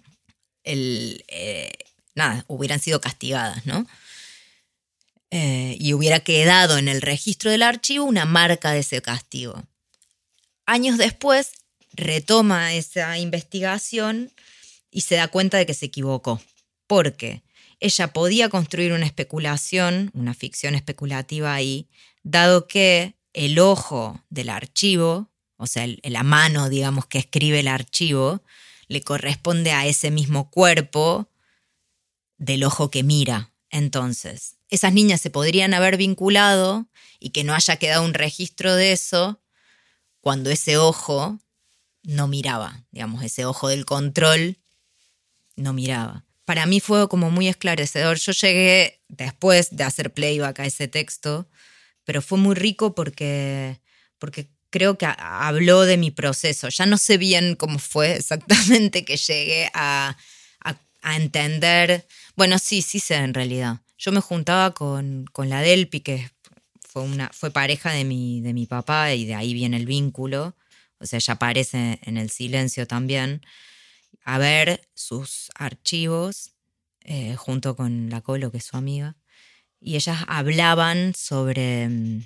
[0.64, 1.72] eh,
[2.14, 3.87] nada, hubieran sido castigadas, ¿no?
[5.31, 9.62] Eh, y hubiera quedado en el registro del archivo una marca de ese castigo.
[10.66, 11.53] Años después
[11.94, 14.31] retoma esa investigación
[14.90, 16.40] y se da cuenta de que se equivocó.
[16.87, 17.42] ¿Por qué?
[17.82, 21.88] Ella podía construir una especulación, una ficción especulativa ahí,
[22.22, 28.44] dado que el ojo del archivo, o sea, la mano, digamos, que escribe el archivo,
[28.86, 31.28] le corresponde a ese mismo cuerpo
[32.38, 33.52] del ojo que mira.
[33.68, 36.86] Entonces, esas niñas se podrían haber vinculado
[37.18, 39.40] y que no haya quedado un registro de eso
[40.20, 41.40] cuando ese ojo
[42.04, 44.58] no miraba, digamos, ese ojo del control
[45.56, 46.24] no miraba.
[46.44, 48.18] Para mí fue como muy esclarecedor.
[48.18, 51.48] Yo llegué después de hacer playback a ese texto,
[52.05, 53.81] pero fue muy rico porque,
[54.18, 56.68] porque creo que habló de mi proceso.
[56.68, 60.16] Ya no sé bien cómo fue exactamente que llegué a,
[61.02, 62.07] a, entender.
[62.37, 63.81] Bueno, sí, sí sé en realidad.
[63.98, 66.31] Yo me juntaba con, con la Delpi, que
[66.81, 70.57] fue, una, fue pareja de mi, de mi papá y de ahí viene el vínculo.
[70.98, 73.42] O sea, ella aparece en el silencio también.
[74.24, 76.52] A ver sus archivos
[77.00, 79.16] eh, junto con la Colo, que es su amiga.
[79.80, 82.24] Y ellas hablaban sobre mm,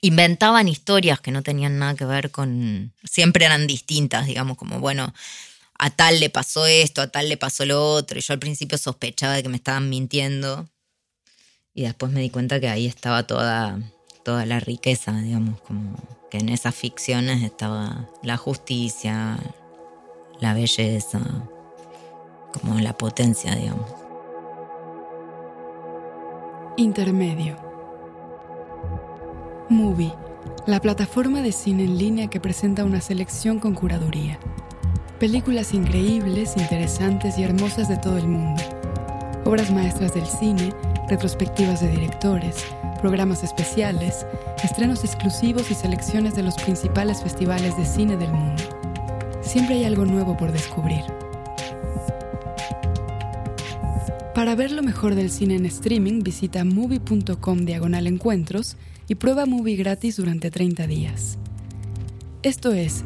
[0.00, 5.12] inventaban historias que no tenían nada que ver con, siempre eran distintas, digamos, como, bueno,
[5.78, 8.78] a tal le pasó esto, a tal le pasó lo otro, y yo al principio
[8.78, 10.68] sospechaba de que me estaban mintiendo,
[11.74, 13.78] y después me di cuenta que ahí estaba toda,
[14.24, 15.96] toda la riqueza, digamos, como
[16.30, 19.38] que en esas ficciones estaba la justicia,
[20.40, 21.20] la belleza,
[22.52, 23.90] como la potencia, digamos.
[26.76, 27.56] Intermedio.
[29.68, 30.12] Movie,
[30.66, 34.38] la plataforma de cine en línea que presenta una selección con curaduría.
[35.18, 38.62] Películas increíbles, interesantes y hermosas de todo el mundo.
[39.44, 40.72] Obras maestras del cine,
[41.08, 42.66] retrospectivas de directores,
[43.00, 44.26] programas especiales,
[44.62, 48.75] estrenos exclusivos y selecciones de los principales festivales de cine del mundo.
[49.46, 51.02] Siempre hay algo nuevo por descubrir.
[54.34, 59.76] Para ver lo mejor del cine en streaming, visita movie.com diagonal encuentros y prueba Movie
[59.76, 61.38] gratis durante 30 días.
[62.42, 63.04] Esto es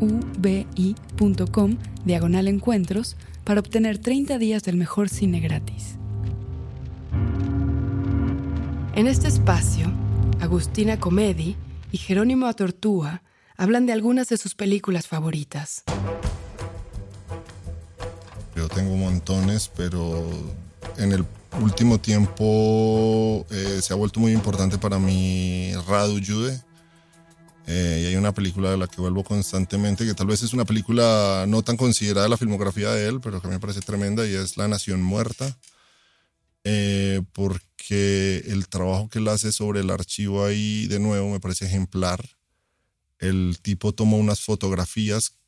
[0.00, 5.96] mubi.com diagonal encuentros para obtener 30 días del mejor cine gratis.
[8.94, 9.90] En este espacio,
[10.38, 11.56] Agustina Comedi
[11.90, 13.22] y Jerónimo Atortúa
[13.56, 15.84] hablan de algunas de sus películas favoritas.
[18.54, 20.28] Yo tengo montones, pero
[20.98, 21.24] en el
[21.60, 26.60] último tiempo eh, se ha vuelto muy importante para mí Radu Jude.
[27.66, 30.64] Eh, y hay una película de la que vuelvo constantemente, que tal vez es una
[30.64, 34.26] película no tan considerada la filmografía de él, pero que a mí me parece tremenda,
[34.26, 35.56] y es La Nación Muerta.
[36.64, 41.66] Eh, porque el trabajo que él hace sobre el archivo ahí, de nuevo, me parece
[41.66, 42.24] ejemplar.
[43.22, 45.38] El tipo tomó unas fotografías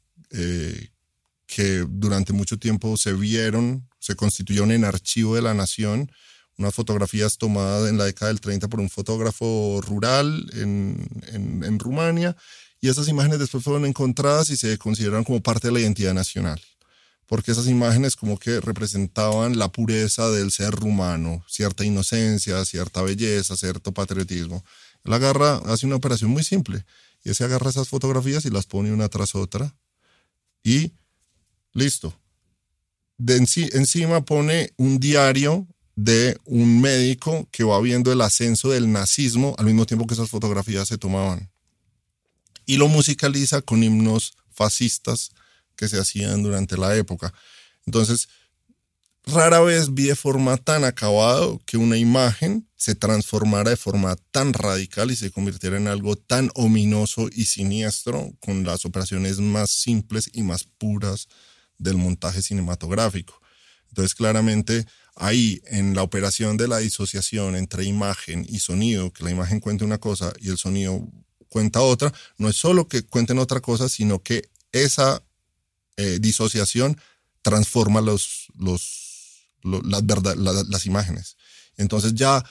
[1.47, 6.13] que durante mucho tiempo se vieron se constituyeron en archivo de la nación,
[6.59, 12.37] unas fotografías tomadas en la década del 30 por un fotógrafo rural en, en, Rumania,
[12.83, 16.61] y esas imágenes después fueron encontradas y se consideraron como parte de la identidad nacional,
[17.27, 23.57] porque esas imágenes como que representaban la pureza del ser rumano, cierta inocencia, cierta belleza,
[23.57, 24.63] cierto patriotismo.
[25.03, 26.85] Él agarra, hace una operación muy simple,
[27.25, 29.75] y se agarra esas fotografías y las pone una tras otra,
[30.63, 30.93] y
[31.73, 32.15] listo,
[33.19, 39.55] de encima pone un diario de un médico que va viendo el ascenso del nazismo
[39.59, 41.51] al mismo tiempo que esas fotografías se tomaban.
[42.67, 45.31] Y lo musicaliza con himnos fascistas
[45.77, 47.33] que se hacían durante la época.
[47.87, 48.29] Entonces,
[49.27, 54.53] rara vez vi de forma tan acabado que una imagen se transformara de forma tan
[54.53, 60.31] radical y se convirtiera en algo tan ominoso y siniestro con las operaciones más simples
[60.33, 61.29] y más puras
[61.79, 63.41] del montaje cinematográfico.
[63.89, 69.31] Entonces, claramente, ahí en la operación de la disociación entre imagen y sonido, que la
[69.31, 71.09] imagen cuente una cosa y el sonido
[71.49, 75.23] cuenta otra, no es solo que cuenten otra cosa, sino que esa
[75.97, 77.01] eh, disociación
[77.43, 79.04] transforma los, los,
[79.65, 81.37] las, imágenes.
[81.77, 82.45] Entonces ya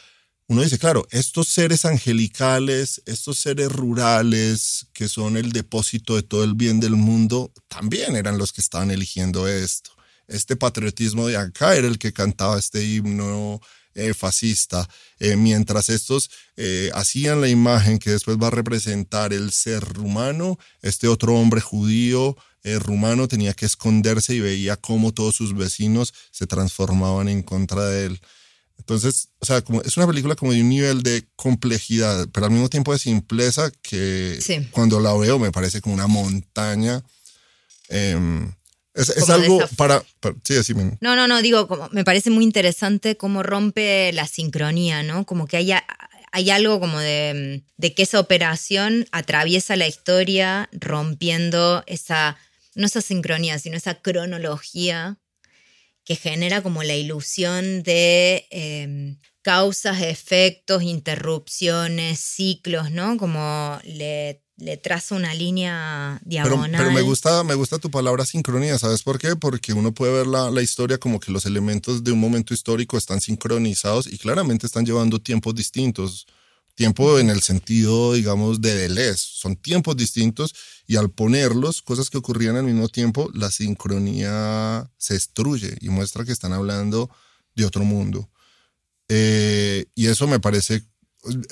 [0.47, 6.43] uno dice, claro, estos seres angelicales, estos seres rurales que son el depósito de todo
[6.43, 9.91] el bien del mundo, también eran los que estaban eligiendo esto.
[10.27, 13.61] Este patriotismo de acá era el que cantaba este himno
[13.95, 19.51] eh, fascista, eh, mientras estos eh, hacían la imagen que después va a representar el
[19.51, 22.35] ser rumano, este otro hombre judío
[22.79, 28.05] rumano tenía que esconderse y veía cómo todos sus vecinos se transformaban en contra de
[28.05, 28.21] él.
[28.77, 32.51] Entonces, o sea, como, es una película como de un nivel de complejidad, pero al
[32.51, 34.39] mismo tiempo de simpleza que
[34.71, 37.03] cuando la veo me parece como una montaña.
[37.89, 38.51] Em,
[38.93, 40.03] es, algo para,
[40.43, 40.97] Sí, decime.
[41.01, 45.25] No, no, no, digo, como, me parece muy interesante cómo rompe la sincronía, ¿no?
[45.25, 45.71] Como que hay,
[46.31, 52.37] hay algo como de, de que esa operación atraviesa la historia rompiendo esa,
[52.75, 55.19] no esa sincronía, sino esa cronología
[56.05, 63.17] que genera como la ilusión de em, causas, efectos, interrupciones, ciclos, ¿no?
[63.17, 66.71] Como le, le traza una línea diagonal.
[66.71, 69.35] Pero, pero, me, gusta, me gusta tu palabra sincronía, ¿sabes por qué?
[69.35, 72.97] Porque uno puede ver la, la, historia como que los elementos de un momento histórico
[72.97, 76.27] están sincronizados y claramente están llevando tiempos distintos.
[76.75, 79.17] Tiempo en el sentido, digamos, de Deleuze.
[79.17, 80.53] Son tiempos distintos
[80.87, 86.25] y al ponerlos, cosas que ocurrían al mismo tiempo, la sincronía se destruye y muestra
[86.25, 87.09] que están hablando
[87.55, 88.29] de otro mundo.
[89.07, 90.83] Eh, y eso me parece,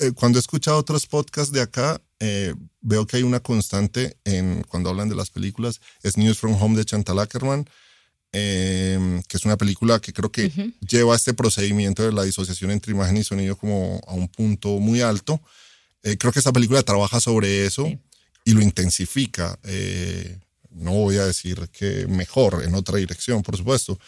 [0.00, 4.62] eh, cuando he escuchado otros podcasts de acá, eh, veo que hay una constante en
[4.64, 7.68] cuando hablan de las películas, es News from Home de Chantal Ackerman,
[8.32, 13.18] que es una película que creo que lleva este procedimiento de la disociación entre imagen
[13.18, 15.40] y sonido como a un punto muy alto.
[16.02, 17.86] creo que esta película trabaja sobre eso
[18.44, 19.58] y lo intensifica.
[20.70, 23.98] no voy a decir que mejor, en otra dirección, por supuesto,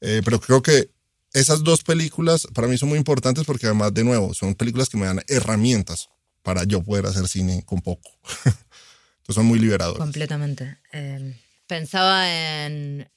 [0.00, 0.88] pero creo que
[1.34, 4.96] esas dos películas para mí son muy importantes porque además, de nuevo, son películas que
[4.96, 6.08] me dan herramientas
[6.42, 8.08] para yo poder hacer cine con poco.
[8.44, 9.98] Entonces son muy liberadoras.
[9.98, 10.78] Completamente.
[10.92, 11.34] Em,
[11.66, 13.08] pensaba en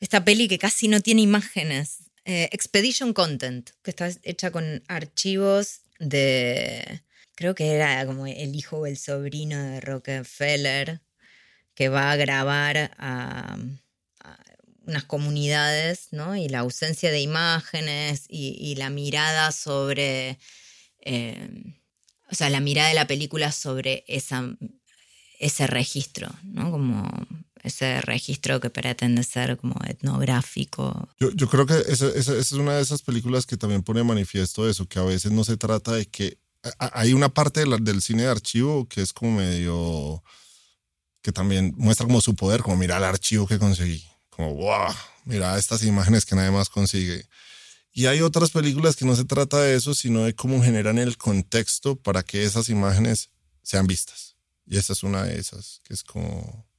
[0.00, 1.98] esta peli que casi no tiene imágenes.
[2.24, 7.02] Eh, Expedition Content, que está hecha con archivos de,
[7.34, 11.00] creo que era como el hijo o el sobrino de Rockefeller,
[11.74, 13.58] que va a grabar a
[14.86, 16.36] unas comunidades, ¿no?
[16.36, 20.38] Y la ausencia de imágenes y, la mirada sobre,
[21.00, 21.48] eh,
[22.30, 24.56] o sea, la mirada de la película sobre esa,
[25.38, 26.70] ese registro, ¿no?
[26.70, 27.08] Como
[27.62, 31.08] ese registro que pretende ser como etnográfico.
[31.18, 34.98] Yo, creo que esa, es una de esas películas que también pone manifiesto eso, que
[34.98, 36.38] a veces no se trata de que...
[36.78, 40.22] Hay una parte del cine de archivo que es como medio...
[41.22, 44.04] que también muestra como su poder, como mira el archivo que conseguí
[44.40, 44.94] como, wow,
[45.24, 47.26] mira estas imágenes que nadie más consigue.
[47.92, 51.16] Y hay otras películas que no se trata de eso, sino de cómo generan el
[51.18, 53.30] contexto para que esas imágenes
[53.62, 54.36] sean vistas.
[54.66, 56.69] Y esa es una de esas, que es como...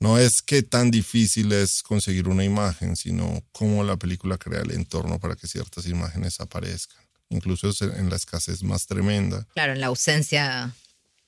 [0.00, 4.70] No es que tan difícil es conseguir una imagen, sino cómo la película crea el
[4.70, 7.04] entorno para que ciertas imágenes aparezcan.
[7.30, 9.46] Incluso en la escasez más tremenda.
[9.54, 10.74] Claro, en la ausencia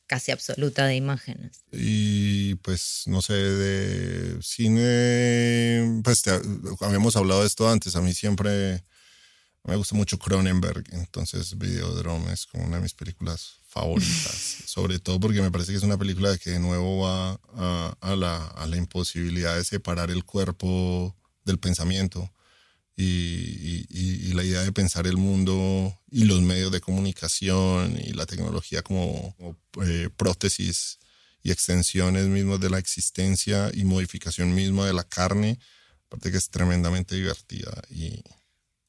[0.07, 1.63] casi absoluta de imágenes.
[1.71, 6.25] Y pues, no sé, de cine, pues
[6.81, 8.83] habíamos hablado de esto antes, a mí siempre
[9.63, 15.21] me gusta mucho Cronenberg, entonces Videodrome es como una de mis películas favoritas, sobre todo
[15.21, 17.41] porque me parece que es una película que de nuevo va
[18.01, 22.33] a, la, imposibilidad de separar el cuerpo del pensamiento
[22.97, 28.83] y, la idea de pensar el mundo y los medios de comunicación y la tecnología
[28.83, 29.37] como,
[29.85, 30.99] eh, prótesis
[31.43, 35.59] y extensiones mismas de la existencia y modificación misma de la carne,
[36.07, 38.23] aparte que es tremendamente divertida y,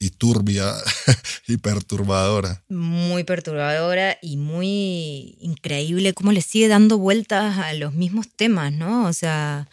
[0.01, 0.73] y turbia
[1.47, 2.63] y perturbadora.
[2.69, 9.05] Muy perturbadora y muy increíble cómo le sigue dando vueltas a los mismos temas, ¿no?
[9.05, 9.69] O sea,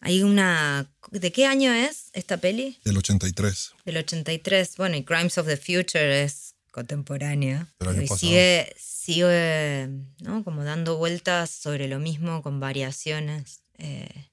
[0.00, 2.78] hay una ¿De qué año es esta peli?
[2.84, 3.72] Del 83.
[3.84, 4.76] Del 83.
[4.76, 7.68] Bueno, y Crimes of the Future es contemporánea.
[8.02, 9.88] y sigue, sigue
[10.20, 10.42] ¿no?
[10.44, 13.60] como dando vueltas sobre lo mismo con variaciones.
[13.78, 14.26] Eh,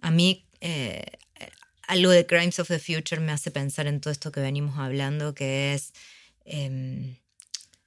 [0.00, 1.04] a mí eh,
[1.86, 5.34] algo de Crimes of the Future me hace pensar en todo esto que venimos hablando,
[5.34, 5.92] que es
[6.44, 7.16] em,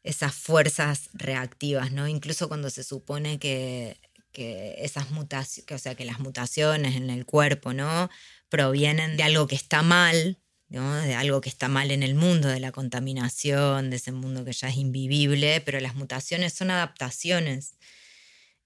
[0.04, 2.08] esas fuerzas reactivas, ¿no?
[2.08, 3.98] Incluso cuando se supone que
[4.32, 8.10] que esas mutaciones, o sea, que las mutaciones en el cuerpo, ¿no?
[8.50, 10.40] Provienen de algo que está mal.
[10.70, 14.54] De algo que está mal en el mundo, de la contaminación, de ese mundo que
[14.54, 17.74] ya es invivible, pero las mutaciones son adaptaciones.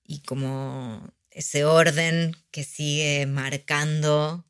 [0.04, 4.46] Y como ese orden que sigue marcando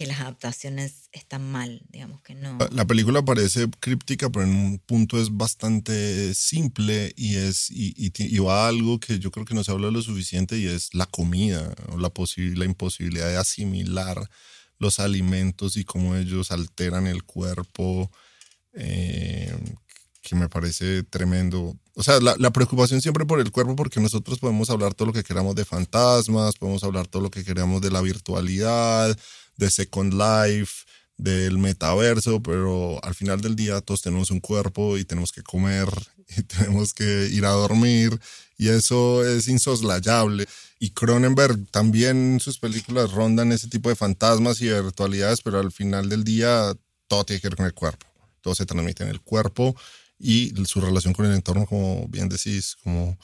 [0.00, 2.56] que las adaptaciones están mal, digamos que no.
[2.72, 8.64] La película parece críptica, pero en un punto es bastante simple y, es, y, va
[8.64, 11.74] a algo que yo creo que no se habla lo suficiente y es la comida,
[11.90, 12.10] o la,
[12.56, 14.26] la imposibilidad de asimilar
[14.78, 18.10] los alimentos y cómo ellos alteran el cuerpo,
[18.72, 19.54] eh,
[20.22, 21.76] que me parece tremendo.
[21.94, 25.12] O sea, la, la, preocupación siempre por el cuerpo, porque nosotros podemos hablar todo lo
[25.12, 29.14] que queramos de fantasmas, podemos hablar todo lo que queramos de la virtualidad,
[29.60, 30.84] de Second Life,
[31.16, 35.88] del metaverso, pero al final del día todos tenemos un cuerpo y tenemos que comer
[36.36, 38.18] y tenemos que ir a dormir
[38.56, 40.46] y eso es insoslayable.
[40.78, 46.08] Y Cronenberg también sus películas rondan ese tipo de fantasmas y virtualidades, pero al final
[46.08, 46.74] del día
[47.06, 48.06] todo tiene que ver con el cuerpo.
[48.40, 49.76] Todo se transmite en el cuerpo
[50.18, 53.18] y su relación con el entorno, como bien decís, como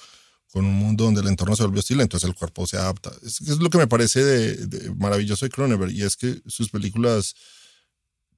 [0.57, 3.13] con un mundo donde el entorno se vuelve hostil, entonces el cuerpo se adapta.
[3.23, 7.35] Es, es lo que me parece de, maravilloso de Cronenberg, y es que sus películas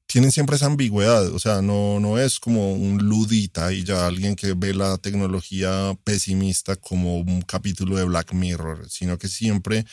[0.06, 4.34] tienen siempre esa ambigüedad, o sea, no, no es como un ludita y ya alguien
[4.34, 9.86] que ve la tecnología pesimista como un capítulo de Black Mirror, sino que siempre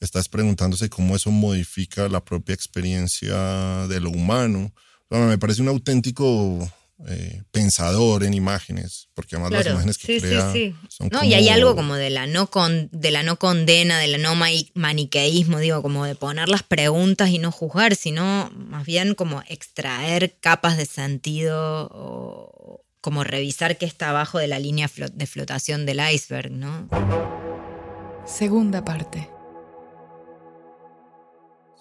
[0.00, 4.72] estás preguntándose cómo eso modifica la propia experiencia de lo humano.
[5.10, 6.68] me parece un auténtico
[7.06, 10.52] eh, pensador en imágenes, porque además las imágenes que crea
[10.88, 14.08] son no, y hay algo como de la no con, de la no condena, de
[14.08, 14.34] la no
[14.74, 20.38] maniqueísmo, digo, como de poner las preguntas y no juzgar, sino más bien como extraer
[20.40, 26.00] capas de sentido o como revisar qué está abajo de la línea de flotación del
[26.12, 26.88] iceberg, ¿no?
[28.26, 29.30] Segunda parte.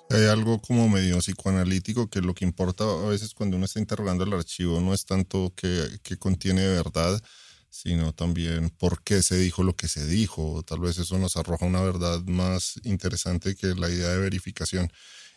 [0.09, 4.23] Hay algo como medio psicoanalítico que lo que importa a veces cuando uno está interrogando
[4.23, 7.21] el archivo no es tanto que, contiene verdad,
[7.69, 10.63] sino también por qué se dijo lo que se dijo.
[10.63, 14.89] Tal vez eso nos arroja una verdad más interesante que la idea de verificación.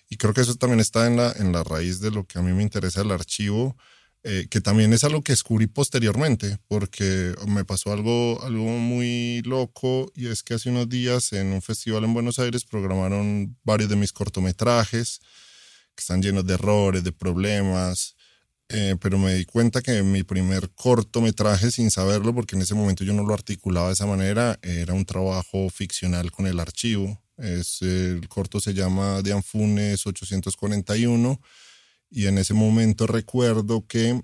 [0.09, 2.43] Y creo que eso también está en la, en la raíz de lo que a
[2.43, 3.77] mí me interesa el archivo
[4.23, 10.13] eh, que también es algo que descubrí posteriormente, porque me pasó algo, algo muy loco
[10.15, 13.97] y es que hace unos días en un festival en Buenos Aires programaron varios de
[13.97, 15.21] mis cortometrajes
[15.95, 18.15] que están llenos de errores, de problemas,
[18.69, 23.05] eh, pero me di cuenta que mi primer cortometraje, sin saberlo, porque en ese momento
[23.05, 27.23] yo no lo articulaba de esa manera, era un trabajo ficcional con el archivo.
[27.39, 31.41] Es, el corto se llama De Anfunes 841
[32.11, 34.21] y en ese momento recuerdo que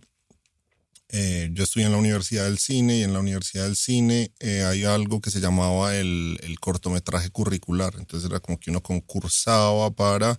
[1.09, 4.65] eh, yo estudié en la Universidad del Cine y en la Universidad del Cine eh,
[4.65, 7.95] hay algo que se llamaba el, el, cortometraje curricular.
[7.97, 10.39] Entonces era como que uno concursaba para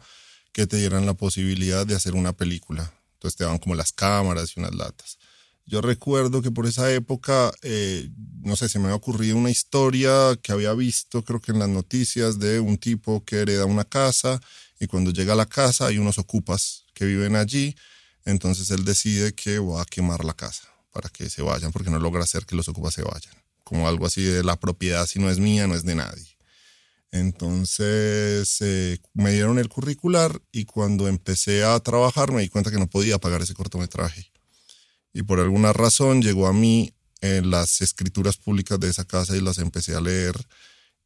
[0.51, 2.93] que te dieran la posibilidad de hacer una película.
[3.13, 5.17] Entonces te daban como las cámaras y unas latas.
[5.65, 8.09] Yo recuerdo que por esa época, eh,
[8.41, 11.67] no sé, se me había ocurrido una historia que había visto, creo que en las
[11.67, 14.39] noticias, de un tipo que hereda una casa
[14.79, 17.75] y cuando llega a la casa hay unos ocupas que viven allí,
[18.25, 21.99] entonces él decide que va a quemar la casa para que se vayan, porque no
[21.99, 23.33] logra hacer que los ocupas se vayan.
[23.63, 26.37] Como algo así de la propiedad, si no es mía, no es de nadie.
[27.11, 32.79] Entonces eh, me dieron el curricular y cuando empecé a trabajar me di cuenta que
[32.79, 34.31] no podía pagar ese cortometraje.
[35.13, 39.41] Y por alguna razón llegó a mí en las escrituras públicas de esa casa y
[39.41, 40.35] las empecé a leer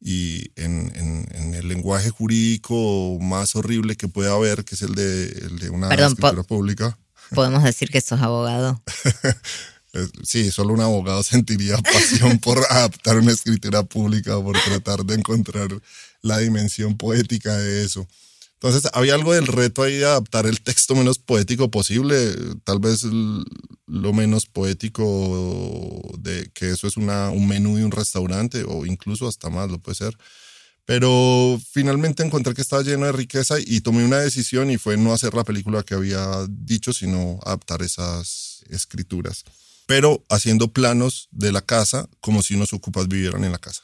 [0.04, 5.28] y en, en, el lenguaje jurídico más horrible que puede haber, que es el de,
[5.28, 6.98] el de una escritura pública.
[7.34, 8.82] ¿Podemos decir que sos abogado?
[10.24, 15.68] sí, solo un abogado sentiría pasión por adaptar una escritura pública, por tratar de encontrar
[16.20, 18.08] la dimensión poética de eso.
[18.62, 22.32] Entonces, había algo del reto ahí de adaptar el texto menos poético posible,
[22.62, 28.86] tal vez lo menos poético de que eso es un menú de un restaurante o
[28.86, 30.16] incluso hasta más lo puede ser.
[30.84, 35.12] Pero finalmente encontré que estaba lleno de riqueza y tomé una decisión y fue no
[35.12, 39.42] hacer la película que había dicho, sino adaptar esas escrituras.
[39.86, 43.82] Pero haciendo planos de la casa como si unos ocupas vivieran en la casa.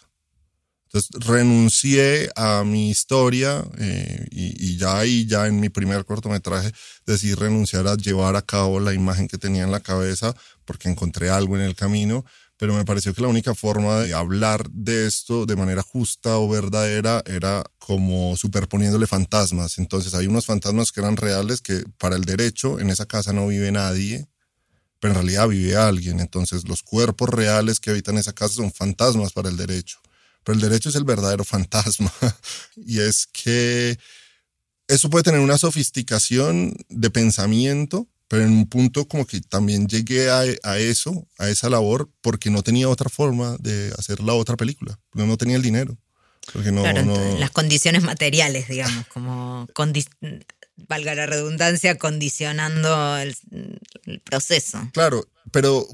[0.91, 6.73] Entonces renuncié a mi historia eh, y, ya ahí, ya en mi primer cortometraje,
[7.05, 10.35] decidí renunciar a llevar a cabo la imagen que tenía en la cabeza
[10.65, 12.25] porque encontré algo en el camino,
[12.57, 16.49] pero me pareció que la única forma de hablar de esto de manera justa o
[16.49, 19.77] verdadera era como superponiéndole fantasmas.
[19.77, 23.47] Entonces hay unos fantasmas que eran reales que para el derecho en esa casa no
[23.47, 24.27] vive nadie,
[25.01, 26.19] pero en realidad vive alguien.
[26.19, 29.99] Entonces los cuerpos reales que habitan esa casa son fantasmas para el derecho.
[30.49, 32.11] Pero el derecho es el verdadero fantasma.
[32.77, 33.99] y es que
[34.87, 40.31] eso puede tener una sofisticación de pensamiento, pero en un punto como que también llegué
[40.31, 40.47] a,
[40.79, 44.99] eso, a esa labor, porque no tenía otra forma de hacer la otra película.
[45.13, 45.99] No, no tenía el dinero.
[46.51, 49.69] Porque no, las condiciones materiales, digamos, como
[50.89, 53.37] valga la redundancia, condicionando el,
[54.07, 54.81] el, proceso.
[54.95, 55.87] Claro, pero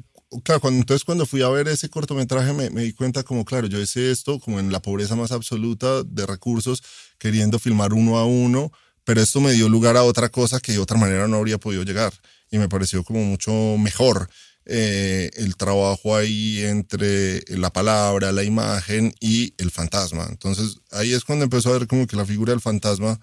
[0.43, 3.81] claro, cuando, entonces cuando fui a ver ese cortometraje me, di cuenta como, claro, yo
[3.81, 6.83] hice esto como en la pobreza más absoluta de recursos,
[7.19, 8.73] queriendo filmar uno a uno,
[9.05, 11.83] pero esto me dio lugar a otra cosa que de otra manera no habría podido
[11.83, 12.13] llegar
[12.51, 14.29] y me pareció como mucho mejor
[14.67, 20.27] eh, el trabajo ahí entre la palabra, la imagen y el fantasma.
[20.31, 23.21] Entonces ahí es cuando empezó a ver como que la figura del fantasma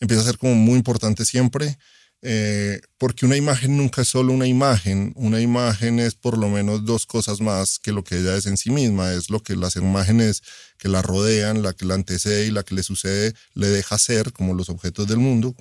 [0.00, 1.78] empieza a ser como muy importante siempre
[2.24, 6.84] eh, porque una imagen nunca es solo una imagen, una imagen es por lo menos
[6.84, 9.74] dos cosas más que lo que ella es en sí misma, es lo que las
[9.74, 10.42] imágenes
[10.78, 14.32] que la rodean, la que la antecede y la que le sucede le deja ser
[14.32, 15.56] como los objetos del mundo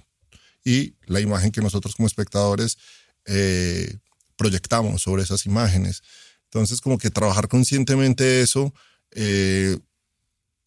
[0.64, 2.78] y la imagen que nosotros como espectadores
[3.26, 3.98] eh,
[4.36, 6.04] proyectamos sobre esas imágenes.
[6.44, 8.72] Entonces como que trabajar conscientemente eso
[9.12, 9.80] eh,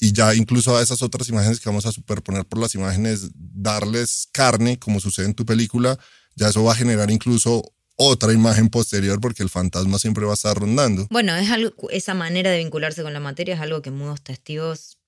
[0.04, 4.28] y ya incluso a esas otras imágenes que vamos a superponer por las imágenes, darles
[4.32, 5.98] carne, como sucede en tu película,
[6.34, 10.34] ya eso va a generar incluso otra imagen posterior porque el fantasma siempre va a
[10.34, 11.06] estar rondando.
[11.10, 14.98] Bueno, es algo, esa manera de vincularse con la materia es algo que Mudos Testigos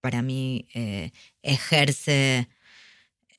[0.00, 1.10] para mí eh,
[1.42, 2.48] ejerce,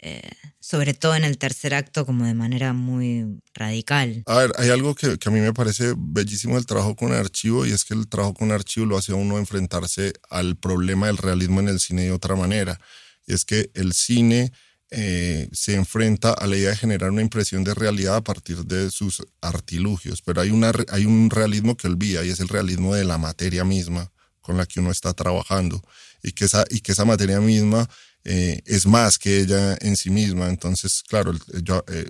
[0.06, 0.22] eh,
[0.60, 4.24] sobre todo en el tercer acto, como de manera muy radical.
[4.26, 7.72] A ver, hay algo que, a mí me parece bellísimo del trabajo con archivo y
[7.72, 11.62] es que el trabajo con archivo lo hace a uno enfrentarse al problema del realismo
[11.62, 12.78] en el cine de otra manera.
[13.26, 14.52] Y es que el cine
[14.92, 18.92] eh, se enfrenta a la idea de generar una impresión de realidad a partir de
[18.92, 23.06] sus artilugios, pero hay, una, hay un realismo que olvida y es el realismo de
[23.06, 25.82] la materia misma con la que uno está trabajando
[26.24, 27.88] y que esa, y que esa materia misma
[28.24, 30.48] eh, es más que ella en sí misma.
[30.48, 32.06] Entonces, claro, yo, eh,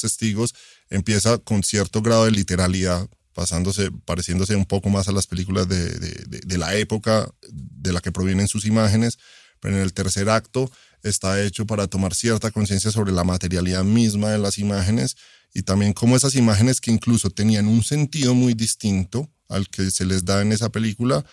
[0.00, 0.54] Testigos
[0.90, 5.88] empieza con cierto grado de literalidad, pasándose, pareciéndose un poco más a las películas de,
[5.98, 9.18] de, de la época de la que provienen sus imágenes,
[9.60, 10.70] pero en el tercer acto
[11.02, 15.16] está hecho para tomar cierta conciencia sobre la materialidad misma de las imágenes
[15.54, 20.04] y también cómo esas imágenes que incluso tenían un sentido muy distinto al que se
[20.04, 21.24] les da en esa película,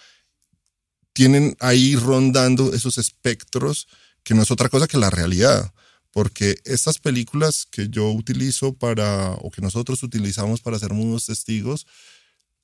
[1.14, 3.88] tienen ahí rondando esos espectros
[4.24, 5.74] que no es otra cosa que la realidad.
[6.12, 11.88] Porque estas películas que yo utilizo para, o que nosotros utilizamos para ser mudos testigos,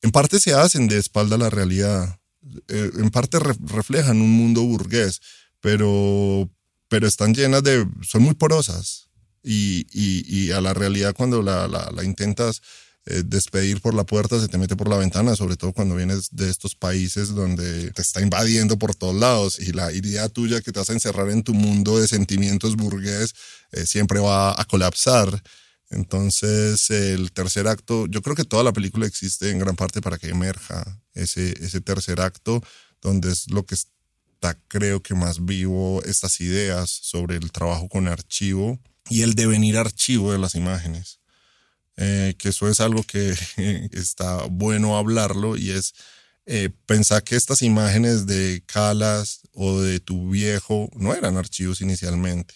[0.01, 2.19] en parte se hacen de espalda a la realidad,
[2.67, 5.21] eh, en parte reflejan un mundo burgués,
[5.61, 6.49] pero,
[6.89, 9.09] pero están llenas de, son muy porosas
[9.43, 12.61] y, y, y a la realidad cuando la, la, la intentas
[13.09, 16.27] eh, despedir por la puerta se te mete por la ventana, sobre todo cuando vienes
[16.31, 20.73] de estos países donde te está invadiendo por todos lados y la idea tuya que
[20.73, 23.33] te vas a encerrar en tu mundo de sentimientos burgués
[23.71, 25.41] eh, siempre va a colapsar.
[25.89, 30.17] Entonces, el tercer acto, yo creo que toda la película existe en gran parte para
[30.17, 32.61] que emerja ese, ese tercer acto,
[33.01, 38.09] donde es lo que está, creo que más vivo, estas ideas sobre el trabajo con
[38.09, 38.77] archivo
[39.09, 41.19] y el devenir archivo de las imágenes.
[41.97, 43.33] Eh, que eso es algo que
[43.91, 45.95] está bueno hablarlo y es
[46.45, 52.53] eh, pensar que estas imágenes de Calas o de tu viejo no eran archivos inicialmente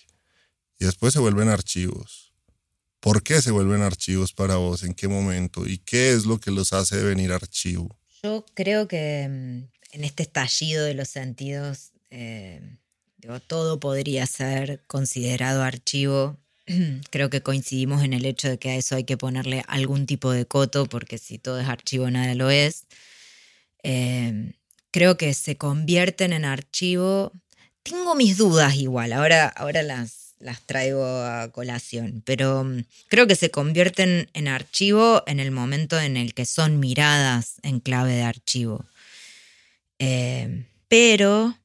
[0.80, 2.34] y después se vuelven archivos.
[3.00, 4.84] ¿Por qué se vuelven archivos para vos?
[4.84, 5.68] ¿En qué momento?
[5.68, 7.98] ¿Y qué es lo que los hace devenir archivo?
[8.24, 12.78] Yo creo que mm, en este estallido de los sentidos, eh,
[13.48, 16.38] todo podría ser considerado archivo
[17.10, 20.32] creo que coincidimos en el hecho de que a eso hay que ponerle algún tipo
[20.32, 22.86] de coto, porque si todo es archivo, nada lo es.
[23.84, 24.54] Em,
[24.92, 27.32] creo que se convierten en archivo.
[27.84, 33.36] Tengo mis dudas igual, ahora, ahora las, las traigo a colación, pero mm, creo que
[33.36, 38.24] se convierten en archivo en el momento en el que son miradas en clave de
[38.24, 38.86] archivo.
[40.00, 41.56] Em, pero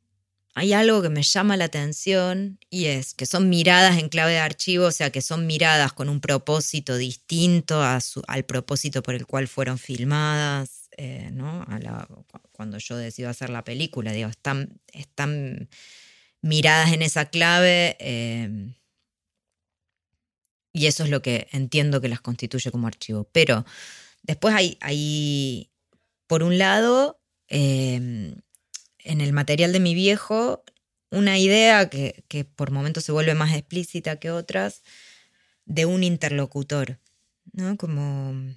[0.58, 4.38] hay algo que me llama la atención y es que son miradas en clave de
[4.38, 9.48] archivo, o sea, que son miradas con un propósito distinto al propósito por el cual
[9.48, 11.66] fueron filmadas, eh, ¿no?
[12.52, 15.68] cuando yo decido hacer la película, digo, están, están
[16.40, 18.72] miradas en esa clave eh,
[20.72, 23.28] y eso es lo que entiendo que las constituye como archivo.
[23.30, 23.66] Pero
[24.22, 25.70] después hay, hay
[26.26, 28.36] por un lado, eh,
[29.06, 30.64] en el material de mi viejo
[31.10, 32.24] una idea que,
[32.56, 34.82] por momentos se vuelve más explícita que otras
[35.64, 36.98] de un interlocutor,
[37.52, 37.76] ¿no?
[37.76, 38.56] Como,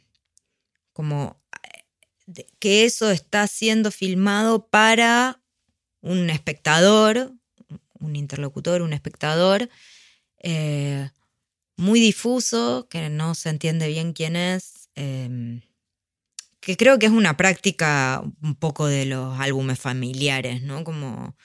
[0.94, 1.40] como
[2.60, 5.42] que eso está siendo filmado para
[6.02, 7.34] un espectador,
[8.00, 9.70] un interlocutor, un espectador,
[10.40, 11.10] eh,
[11.76, 15.62] muy difuso, que no se entiende bien quién es, em,
[16.60, 20.84] que creo que es una práctica un poco de los álbumes familiares, ¿no?
[20.84, 21.36] Como,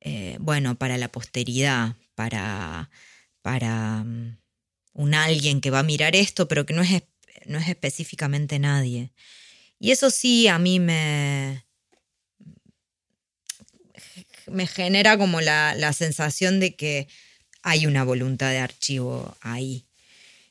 [0.00, 2.90] eh, bueno, para la posteridad, para,
[3.42, 4.38] para mm,
[4.94, 7.02] un alguien que va a mirar esto, pero que no es,
[7.46, 9.12] no es específicamente nadie.
[9.78, 11.64] Y eso sí a mí me,
[14.46, 17.08] me genera como la, la sensación de que
[17.62, 19.86] hay una voluntad de archivo ahí.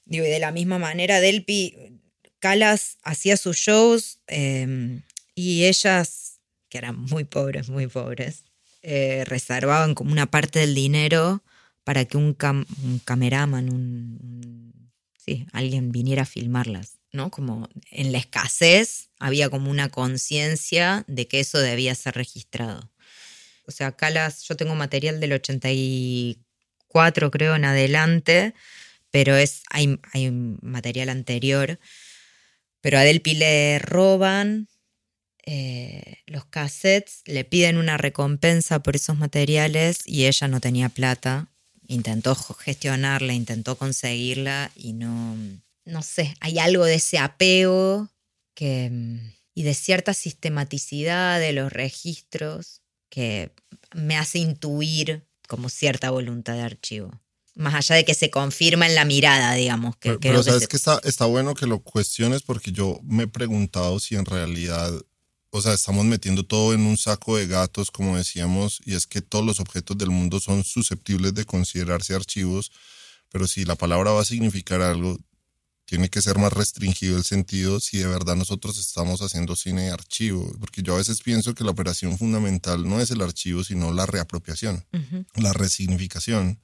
[0.06, 1.99] Digo, y de la misma manera, Delpi
[2.40, 5.02] Calas hacía sus shows em,
[5.36, 8.44] y ellas, que eran muy pobres, muy pobres,
[8.82, 11.44] eh, reservaban como una parte del dinero
[11.84, 12.34] para que un,
[13.04, 17.30] cameraman, un, sí, alguien viniera a filmarlas, ¿no?
[17.30, 22.90] Como en la escasez había como una conciencia de que eso debía ser registrado.
[23.66, 28.54] O sea, Calas, yo tengo material del 84 creo en adelante,
[29.12, 31.80] pero es, hay, hay material anterior
[32.82, 34.68] pero a Delpi le roban
[35.46, 41.50] eh, los cassettes, le piden una recompensa por esos materiales y ella no tenía plata
[41.90, 45.36] intentó gestionarla, intentó conseguirla y no,
[45.86, 48.08] no sé, hay algo de ese apego
[48.56, 53.52] y de cierta sistematicidad de los registros que
[53.96, 57.22] me hace intuir como cierta voluntad de archivo.
[57.60, 59.98] Más allá de que se confirma en la mirada, digamos.
[59.98, 64.00] Que, pero, sabes que, está, está bueno que lo cuestiones porque yo me he preguntado
[64.00, 64.92] si en realidad
[65.52, 69.22] o sea, estamos metiendo todo en un saco de gatos, como decíamos, y es que
[69.22, 72.72] todos los objetos del mundo son susceptibles de considerarse archivos,
[73.30, 75.18] pero si la palabra va a significar algo,
[75.86, 79.92] tiene que ser más restringido el sentido si de verdad nosotros estamos haciendo cine de
[79.92, 83.92] archivo, porque yo a veces pienso que la operación fundamental no es el archivo, sino
[83.92, 84.86] la reapropiación,
[85.36, 86.60] la resignificación.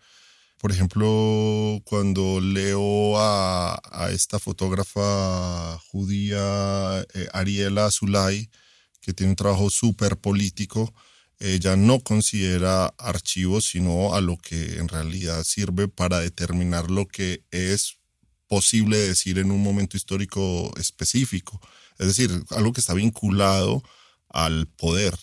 [0.65, 8.49] Por ejemplo, cuando leo a, esta fotógrafa judía eh, Ariela Zulay,
[8.99, 10.91] que tiene un trabajo súper político,
[11.37, 17.43] ella no considera archivos, sino a lo que en realidad sirve para determinar lo que
[17.51, 17.99] es
[18.47, 21.61] posible decir en un momento histórico específico.
[21.99, 23.83] Es decir, algo que está vinculado
[24.29, 25.13] al poder.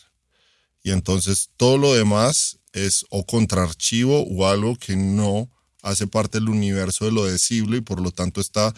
[0.83, 5.51] Y entonces todo lo demás es o contraarchivo o algo que no
[5.83, 8.72] hace parte del universo de lo decible y por lo tanto está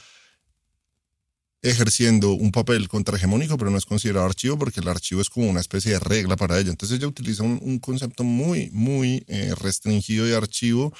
[1.64, 5.60] ejerciendo un papel contrahegemónico, pero no es considerado archivo porque el archivo es como una
[5.60, 6.70] especie de regla para ella.
[6.70, 10.92] Entonces ella utiliza un, concepto muy, muy eh, restringido de archivo.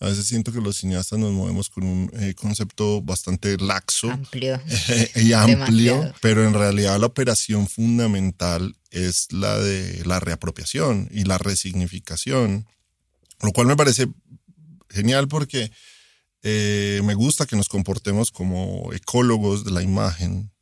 [0.00, 4.60] A veces siento que los cineastas nos movemos con un eh, concepto bastante laxo amplio.
[5.16, 11.38] y amplio, pero en realidad la operación fundamental es la de la reapropiación y la
[11.38, 12.66] resignificación,
[13.40, 14.06] lo cual me parece
[14.88, 15.70] genial porque
[16.42, 20.52] eh, me gusta que nos comportemos como ecólogos de la imagen.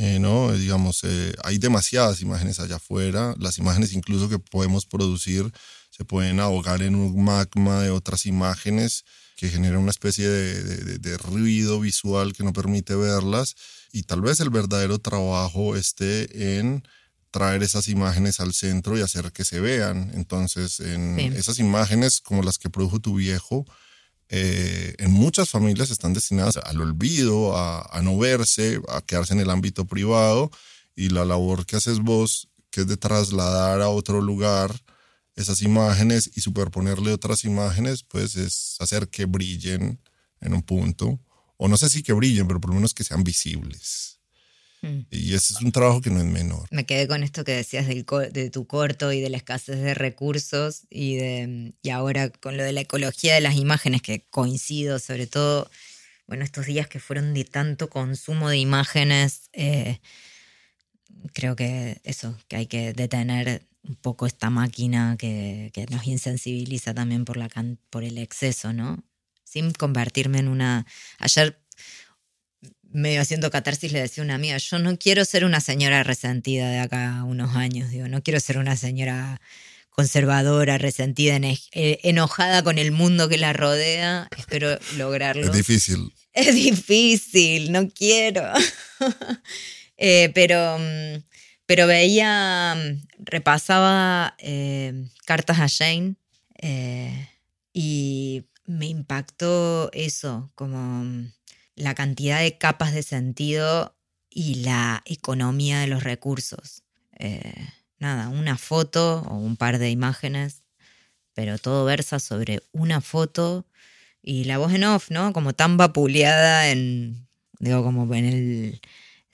[0.00, 0.52] Eh, ¿no?
[0.52, 3.34] Digamos, eh, hay demasiadas imágenes allá afuera.
[3.38, 5.50] Las imágenes incluso que podemos producir
[5.98, 9.04] se pueden ahogar en un magma de otras imágenes
[9.36, 13.56] que generan una especie de, de, ruido visual que no permite verlas.
[13.92, 16.84] Y tal vez el verdadero trabajo esté en
[17.32, 20.12] traer esas imágenes al centro y hacer que se vean.
[20.14, 23.66] Entonces, en esas imágenes como las que produjo tu viejo,
[24.28, 29.50] eh, en muchas familias están destinadas al olvido, a, no verse, a quedarse en el
[29.50, 30.50] ámbito privado
[30.94, 34.72] y la labor que haces vos, que es de trasladar a otro lugar
[35.38, 40.00] esas imágenes y superponerle otras imágenes, pues es hacer que brillen
[40.40, 41.20] en un punto,
[41.56, 44.18] o no sé si que brillen, pero por lo menos que sean visibles.
[44.82, 45.00] Mm.
[45.10, 46.68] Y ese es un trabajo que no es menor.
[46.70, 49.94] Me quedé con esto que decías del de tu corto y de la escasez de
[49.94, 54.98] recursos y, de, y ahora con lo de la ecología de las imágenes, que coincido
[54.98, 55.70] sobre todo,
[56.26, 60.00] bueno, estos días que fueron de tanto consumo de imágenes, eh,
[61.32, 66.94] creo que eso, que hay que detener un poco esta máquina que, que nos insensibiliza
[66.94, 67.48] también por, la,
[67.90, 69.04] por el exceso, ¿no?
[69.44, 70.86] Sin convertirme en una...
[71.18, 71.60] Ayer
[72.90, 76.70] medio haciendo catarsis, le decía a una amiga, yo no quiero ser una señora resentida
[76.70, 79.40] de acá a unos años, digo, no quiero ser una señora
[79.90, 81.36] conservadora, resentida,
[81.72, 85.46] eh, enojada con el mundo que la rodea, espero lograrlo.
[85.46, 86.12] Es difícil.
[86.32, 88.44] Es difícil, no quiero.
[90.00, 91.24] Eh, pero, mm,
[91.68, 92.76] pero veía,
[93.18, 96.16] repasaba eh, cartas a Jane
[97.72, 101.32] y me impactó eso, como mm,
[101.76, 103.96] la cantidad de capas de sentido
[104.30, 106.82] y la economía de los recursos.
[107.18, 107.54] Eh,
[107.98, 110.64] nada, una foto o un par de imágenes,
[111.34, 113.64] pero todo versa sobre una foto
[114.22, 115.32] y la voz en off, ¿no?
[115.32, 117.28] Como tan vapuleada en,
[117.60, 118.80] digo, como en el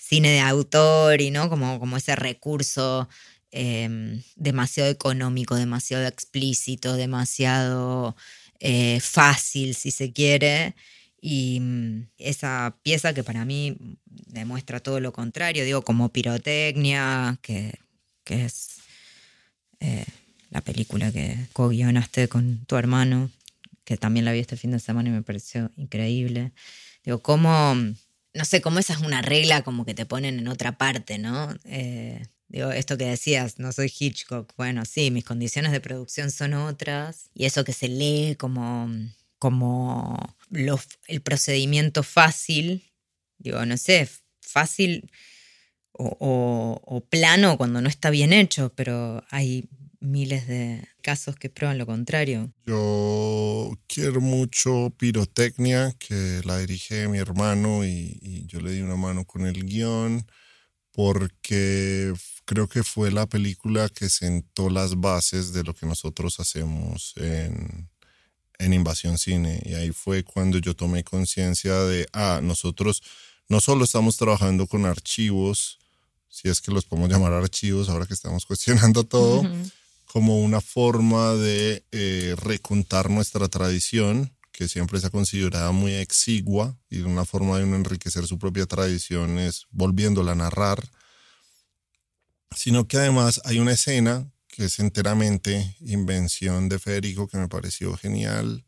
[0.06, 1.48] cine de autor y, ¿no?
[1.48, 3.08] Como, como ese recurso
[3.50, 8.14] em, demasiado económico, demasiado explícito, demasiado
[8.60, 10.74] eh, fácil, si se quiere,
[11.20, 17.78] y mm, esa pieza que para mí demuestra todo lo contrario, digo, como pirotecnia, que,
[18.26, 18.76] es
[19.80, 20.04] eh,
[20.50, 23.30] la película que co-guionaste con tu hermano,
[23.84, 26.52] que también la vi este fin de semana y me pareció increíble.
[27.04, 27.74] Digo, como,
[28.34, 31.54] no sé, cómo esa es una regla como que te ponen en otra parte, ¿no?
[31.64, 36.54] Eh, digo, esto que decías, no soy Hitchcock, bueno, sí, mis condiciones de producción son
[36.54, 38.88] otras, y eso que se lee como
[39.44, 40.36] como
[41.06, 42.82] el procedimiento fácil,
[43.36, 44.08] digo, no sé,
[44.40, 45.10] fácil
[45.92, 49.68] o, plano cuando no está bien hecho, pero hay
[50.04, 52.52] miles de casos que prueban lo contrario.
[52.66, 58.96] Yo quiero mucho Pirotecnia, que la dirige mi hermano y, y, yo le di una
[58.96, 60.26] mano con el guion,
[60.92, 62.12] porque
[62.44, 67.88] creo que fue la película que sentó las bases de lo que nosotros hacemos en,
[68.58, 69.60] en Invasión Cine.
[69.64, 73.02] Y ahí fue cuando yo tomé conciencia de, ah, nosotros
[73.48, 75.78] no solo estamos trabajando con archivos,
[76.28, 79.42] si es que los podemos llamar archivos ahora que estamos cuestionando todo,
[80.14, 86.78] como una forma de eh, recontar nuestra tradición, que siempre se ha considerado muy exigua,
[86.88, 90.88] y una forma de enriquecer su propia tradición es volviéndola a narrar,
[92.54, 97.96] sino que además hay una escena que es enteramente invención de Federico, que me pareció
[97.96, 98.64] genial.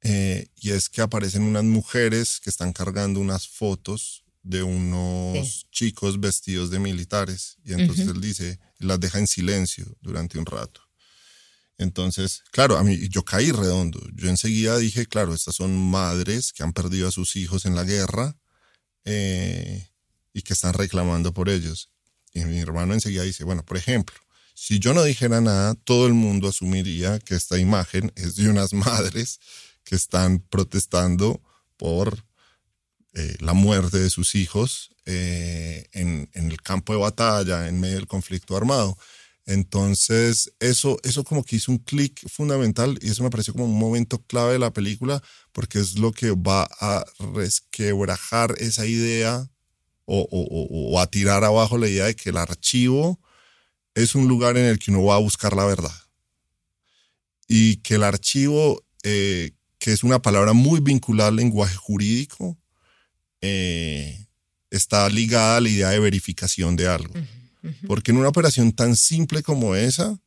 [0.00, 6.20] Eh, y es que aparecen unas mujeres que están cargando unas fotos de unos chicos
[6.20, 7.56] vestidos de militares.
[7.64, 10.82] Y entonces él dice, las deja en silencio durante un rato.
[11.78, 14.00] Entonces, claro, a mí yo caí redondo.
[14.14, 17.82] Yo enseguida dije, claro, estas son madres que han perdido a sus hijos en la
[17.82, 18.36] guerra
[19.04, 19.88] eh,
[20.32, 21.90] y que están reclamando por ellos.
[22.32, 24.14] Y mi hermano enseguida dice, bueno, por ejemplo,
[24.54, 28.72] si yo no dijera nada, todo el mundo asumiría que esta imagen es de unas
[28.74, 29.40] madres
[29.84, 31.42] que están protestando
[31.76, 32.24] por
[33.14, 38.06] eh, la muerte de sus hijos eh, en, el campo de batalla, en medio del
[38.06, 38.96] conflicto armado.
[39.46, 43.78] Entonces, eso, eso como que hizo un clic fundamental y eso me pareció como un
[43.78, 47.04] momento clave de la película porque es lo que va a
[47.34, 49.50] resquebrajar esa idea
[50.06, 53.20] o, o a tirar abajo la idea de que el archivo
[53.94, 55.94] es un lugar en el que uno va a buscar la verdad.
[57.46, 62.58] Y que el archivo, eh, que es una palabra muy vinculada al lenguaje jurídico,
[63.46, 64.26] eh,
[64.70, 67.12] está ligada a la idea de verificación de algo.
[67.86, 70.18] Porque en una operación tan simple como esa,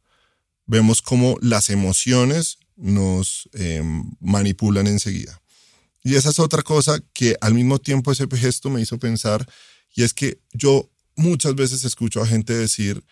[0.66, 3.84] vemos cómo las emociones nos eh,
[4.20, 5.42] manipulan enseguida.
[6.04, 9.48] Y esa es otra cosa que al mismo tiempo ese gesto me hizo pensar,
[9.96, 13.04] y es que yo muchas veces escucho a gente decir,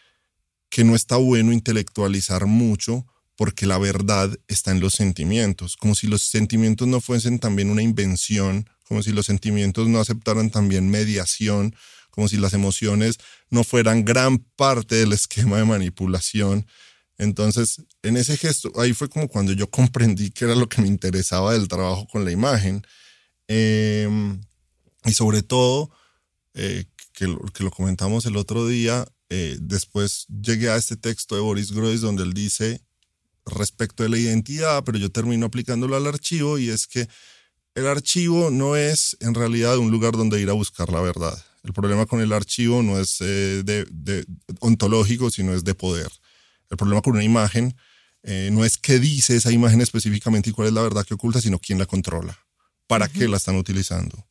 [0.69, 6.07] que no está bueno intelectualizar mucho porque la verdad está en los sentimientos, como si
[6.07, 11.75] los sentimientos no fuesen también una invención, como si los sentimientos no aceptaran también mediación,
[12.11, 13.17] como si las emociones
[13.49, 16.65] no fueran gran parte del esquema de manipulación.
[17.17, 20.87] Entonces, en ese gesto, ahí fue como cuando yo comprendí que era lo que me
[20.87, 22.85] interesaba del trabajo con la imagen.
[23.47, 24.41] Em,
[25.03, 25.91] y sobre todo,
[26.53, 31.41] eh, que, que, lo comentamos el otro día, eh, después llegué a este texto de
[31.41, 32.84] Boris Groys donde él dice
[33.45, 37.07] respecto de la identidad, pero yo termino aplicándolo al archivo y es que
[37.75, 41.37] el archivo no es en realidad un lugar donde ir a buscar la verdad.
[41.63, 44.25] El problema con el archivo no es eh, de,
[44.59, 46.11] ontológico, sino es de poder.
[46.69, 47.75] El problema con una imagen
[48.23, 51.41] eh, no es qué dice esa imagen específicamente y cuál es la verdad que oculta,
[51.41, 52.37] sino quién la controla,
[52.87, 54.25] para qué la están utilizando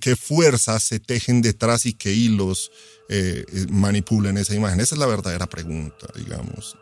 [0.00, 2.70] qué, fuerzas se tejen detrás y qué hilos
[3.08, 4.80] eh, eh, manipulan esa imagen.
[4.80, 6.76] Esa es la verdadera pregunta, digamos.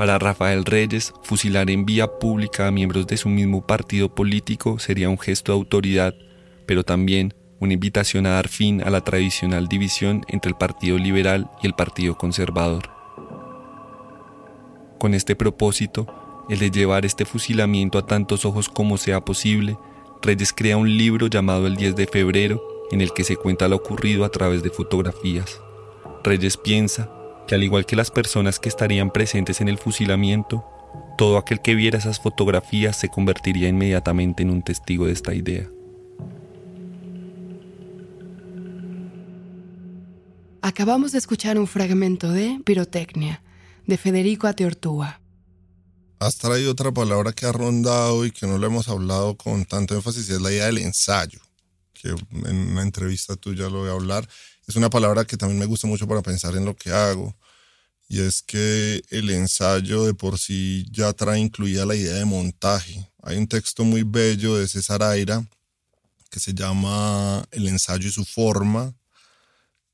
[0.00, 5.10] Para Rafael Reyes, fusilar en vía pública a miembros de su mismo partido político sería
[5.10, 6.14] un gesto de autoridad,
[6.64, 11.50] pero también una invitación a dar fin a la tradicional división entre el Partido Liberal
[11.62, 12.88] y el Partido Conservador.
[14.98, 16.06] Con este propósito,
[16.48, 19.76] el de llevar este fusilamiento a tantos ojos como sea posible,
[20.22, 23.76] Reyes crea un libro llamado El 10 de febrero en el que se cuenta lo
[23.76, 25.60] ocurrido a través de fotografías.
[26.24, 27.19] Reyes piensa
[27.50, 30.64] que al igual que las personas que estarían presentes en el fusilamiento,
[31.18, 35.68] todo aquel que viera esas fotografías se convertiría inmediatamente en un testigo de esta idea.
[40.62, 43.42] Acabamos de escuchar un fragmento de Pirotecnia,
[43.84, 45.20] de Federico Ateortúa
[46.20, 49.96] has traído otra palabra que ha rondado y que no lo hemos hablado con tanto
[49.96, 51.40] énfasis, y es la idea del ensayo,
[51.94, 54.28] que en una entrevista tuya lo voy a hablar.
[54.70, 57.34] Es una palabra que también me gusta mucho para pensar en lo que hago.
[58.08, 63.10] Y es que el ensayo de por sí ya trae incluida la idea de montaje.
[63.20, 65.44] Hay un texto muy bello de César Aira
[66.30, 68.94] que se llama El ensayo y su forma,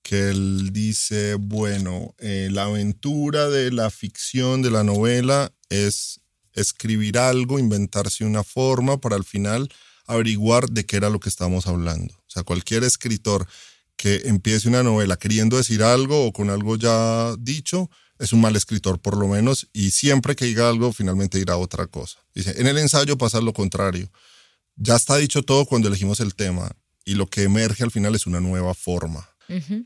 [0.02, 6.20] que él dice, bueno, eh, la aventura de la ficción, de la novela, es
[6.52, 9.70] escribir algo, inventarse una forma para al final
[10.04, 12.12] averiguar de qué era lo que estamos hablando.
[12.12, 13.48] O sea, cualquier escritor
[13.96, 18.56] que empiece una novela queriendo decir algo o con algo ya dicho, es un mal
[18.56, 22.18] escritor por lo menos, y siempre que diga algo, finalmente dirá otra cosa.
[22.34, 24.10] Dice, en el ensayo pasa lo contrario.
[24.76, 26.70] Ya está dicho todo cuando elegimos el tema,
[27.04, 29.28] y lo que emerge al final es una nueva forma.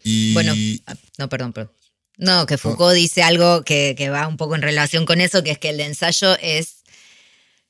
[0.05, 0.33] y...
[0.35, 0.55] Bueno,
[0.87, 1.73] ah, no, perdón, perdón.
[2.21, 5.59] No, que Foucault dice algo que, va un poco en relación con eso, que es
[5.59, 6.83] que el ensayo es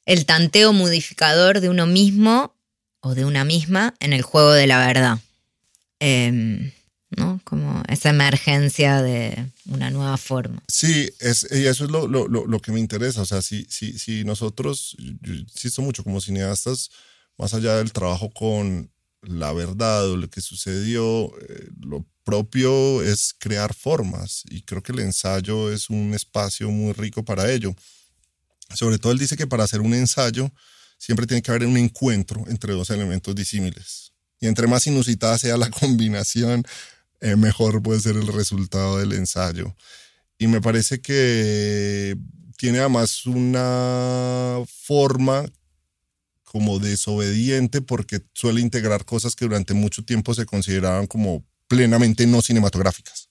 [0.07, 2.57] el tanteo modificador de uno mismo
[3.01, 5.18] o de una misma en el juego de la verdad.
[6.01, 6.73] Em,
[7.11, 7.41] ¿no?
[7.45, 10.63] Como esa emergencia de una nueva forma.
[10.69, 13.23] Sí, es, y eso es lo, lo, lo, que me interesa.
[13.23, 16.91] O sea, si, si, si nosotros, yo insisto mucho como cineastas,
[17.37, 18.91] más allá del trabajo con
[19.23, 24.93] la verdad o lo que sucedió, eh, lo propio es crear formas y creo que
[24.93, 27.75] el ensayo es un espacio muy rico para ello.
[28.75, 30.51] Sobre todo él dice que para hacer un ensayo
[30.97, 34.10] siempre tiene que haber un encuentro entre dos elementos disímiles.
[34.41, 36.64] Y entre más inusitada sea la combinación,
[37.20, 39.76] eh, mejor puede ser el resultado del ensayo.
[40.38, 42.16] Y me parece que
[42.57, 45.47] tiene además una forma
[46.45, 52.43] como desobediente porque suele integrar cosas que durante mucho tiempo se consideraban como plenamente no
[52.43, 53.28] cinematográficas,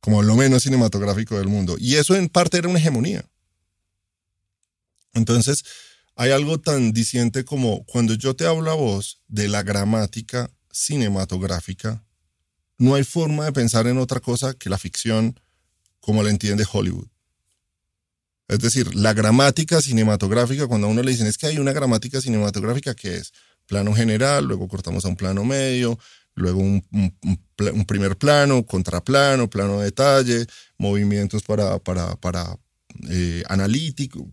[0.00, 1.76] como lo menos cinematográfico del mundo.
[1.78, 3.24] Y eso en parte era una hegemonía.
[5.12, 5.64] Entonces,
[6.16, 12.02] hay algo tan diciente como cuando yo te hablo a vos de la gramática cinematográfica,
[12.78, 15.38] no hay forma de pensar en otra cosa que la ficción
[16.00, 17.08] como la entiende Hollywood.
[18.48, 22.20] Es decir, la gramática cinematográfica, cuando a uno le dicen es que hay una gramática
[22.20, 23.32] cinematográfica que es
[23.66, 25.98] plano general, luego cortamos a un plano medio,
[26.34, 26.84] luego un,
[27.86, 30.46] primer plano, contraplano, plano de detalle,
[30.78, 32.56] movimientos para, para, para
[33.10, 33.42] eh,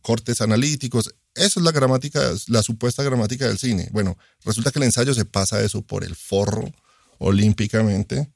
[0.01, 1.15] cortes analíticos.
[1.35, 3.89] Eso es la gramática, la supuesta gramática del cine.
[3.91, 6.71] Bueno, resulta que el ensayo se pasa eso por el forro
[7.17, 8.31] olímpicamente.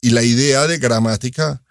[0.00, 1.62] Y la idea de gramática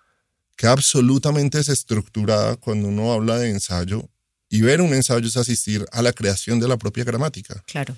[0.60, 4.10] que absolutamente desestructurada cuando uno habla de ensayo.
[4.50, 7.64] Y ver un ensayo es asistir a la creación de la propia gramática.
[7.66, 7.96] Claro.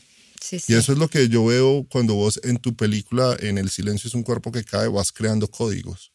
[0.51, 4.07] Y eso es lo que yo veo cuando vos en tu película, en El silencio
[4.07, 6.11] es un cuerpo que cae, vas creando códigos.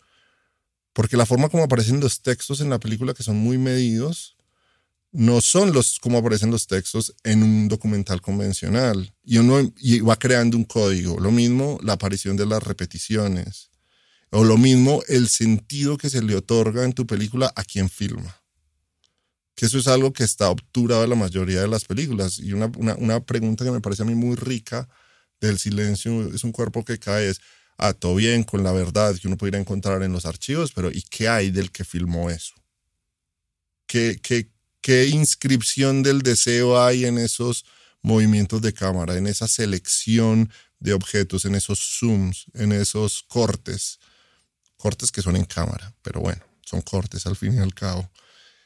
[0.93, 4.36] Porque la forma como aparecen los textos en la película, que son muy medidos,
[5.17, 9.15] no son los como aparecen los textos en un documental convencional.
[9.25, 11.19] Y uno y va creando un código.
[11.19, 13.71] Lo mismo la aparición de las repeticiones.
[14.31, 18.37] O lo mismo el sentido que se le otorga en tu película a quien filma
[19.57, 22.39] que eso es algo que está obturado en la mayoría de las películas.
[22.39, 24.87] Y una, una, pregunta que me parece a mí muy rica
[25.41, 27.41] del silencio es un cuerpo que cae, es,
[27.79, 31.03] ah, todo bien con la verdad que uno pudiera encontrar en los archivos, pero ¿y
[31.03, 32.55] qué hay del que filmó eso?
[33.87, 34.51] ¿Qué, qué,
[34.87, 37.65] qué inscripción del deseo hay en esos
[38.03, 43.99] movimientos de cámara, en esa selección de objetos, en esos zooms, en esos cortes?
[44.77, 48.09] Cortes que son en cámara, pero bueno, son cortes al fin y al cabo.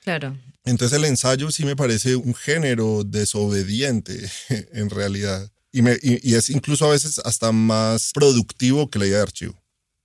[0.02, 0.36] Claro.
[0.62, 4.30] Entonces el ensayo sí me parece un género desobediente
[4.74, 5.50] en realidad.
[5.72, 9.58] Y, me, y, es incluso a veces hasta más productivo que la idea de archivo.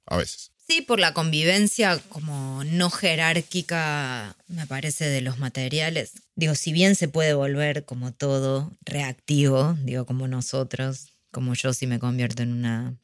[0.06, 0.54] A veces.
[0.68, 6.14] Sí, por la convivencia como no jerárquica, me parece, de los materiales.
[6.36, 11.86] Digo, si bien se puede volver como todo reactivo, digo, como nosotros, como yo si
[11.86, 12.96] me convierto en una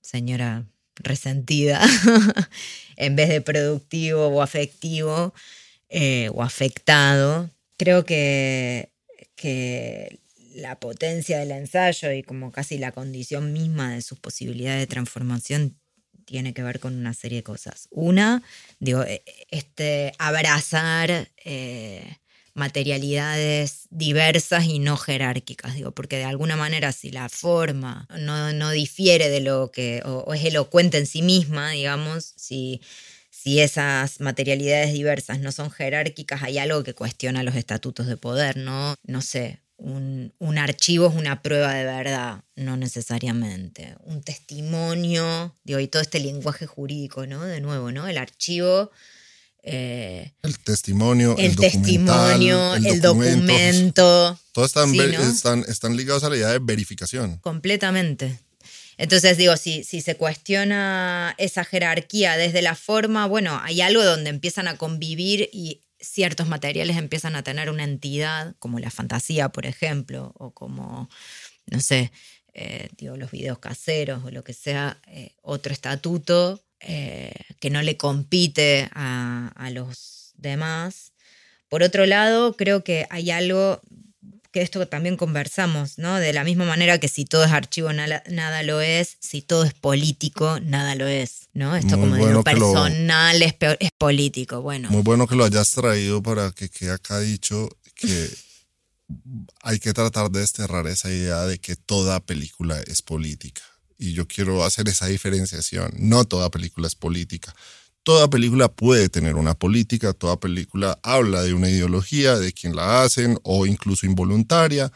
[0.00, 0.64] señora
[0.96, 1.82] resentida,
[2.96, 5.34] en vez de productivo o afectivo,
[5.90, 7.50] eh, o afectado.
[7.76, 8.88] Creo que,
[9.36, 10.18] que
[10.54, 15.76] la potencia del ensayo y como casi la condición misma de sus posibilidades de transformación
[16.24, 17.88] tiene que ver con una serie de cosas.
[17.90, 18.42] Una,
[18.78, 22.18] digo, e, este, abrazar eh,
[22.54, 28.70] materialidades diversas y no jerárquicas, digo, porque de alguna manera si la forma no, no
[28.70, 32.80] difiere de lo que, o, es elocuente en sí misma, digamos, si
[33.42, 38.56] si esas materialidades diversas no son jerárquicas, hay algo que cuestiona los estatutos de poder,
[38.56, 38.94] ¿no?
[39.02, 43.96] No sé, un, archivo es una prueba de verdad, no necesariamente.
[44.04, 47.42] Un testimonio, digo, y todo este lenguaje jurídico, ¿no?
[47.44, 48.06] De nuevo, ¿no?
[48.06, 48.90] El archivo.
[49.64, 54.38] Eh, el testimonio, el, testimonio, el, documento.
[54.52, 57.38] Todos están, están, están ligados a la idea de verificación.
[57.38, 58.40] Completamente.
[58.98, 64.30] Entonces digo, si, si se cuestiona esa jerarquía desde la forma, bueno, hay algo donde
[64.30, 69.66] empiezan a convivir y ciertos materiales empiezan a tener una entidad, como la fantasía, por
[69.66, 71.08] ejemplo, o como,
[71.66, 72.12] no sé,
[72.54, 77.80] eh, digo, los videos caseros o lo que sea, eh, otro estatuto eh, que no
[77.80, 81.12] le compite a, a los demás.
[81.68, 83.80] Por otro lado, creo que hay algo
[84.52, 86.16] que esto también conversamos, ¿no?
[86.16, 89.72] De la misma manera que si todo es archivo, nada, lo es, si todo es
[89.72, 91.74] político, nada lo es, ¿no?
[91.74, 94.90] Esto como de lo personal es, es político, bueno.
[94.90, 98.30] Muy bueno que lo hayas traído para que quede acá dicho que
[99.62, 103.62] hay que tratar de desterrar esa idea de que toda película es política.
[103.98, 105.92] Y yo quiero hacer esa diferenciación.
[105.96, 107.54] No toda película es política.
[108.04, 113.02] Toda película puede tener una política, toda película habla de una ideología, de quien la
[113.02, 114.92] hacen o incluso involuntaria,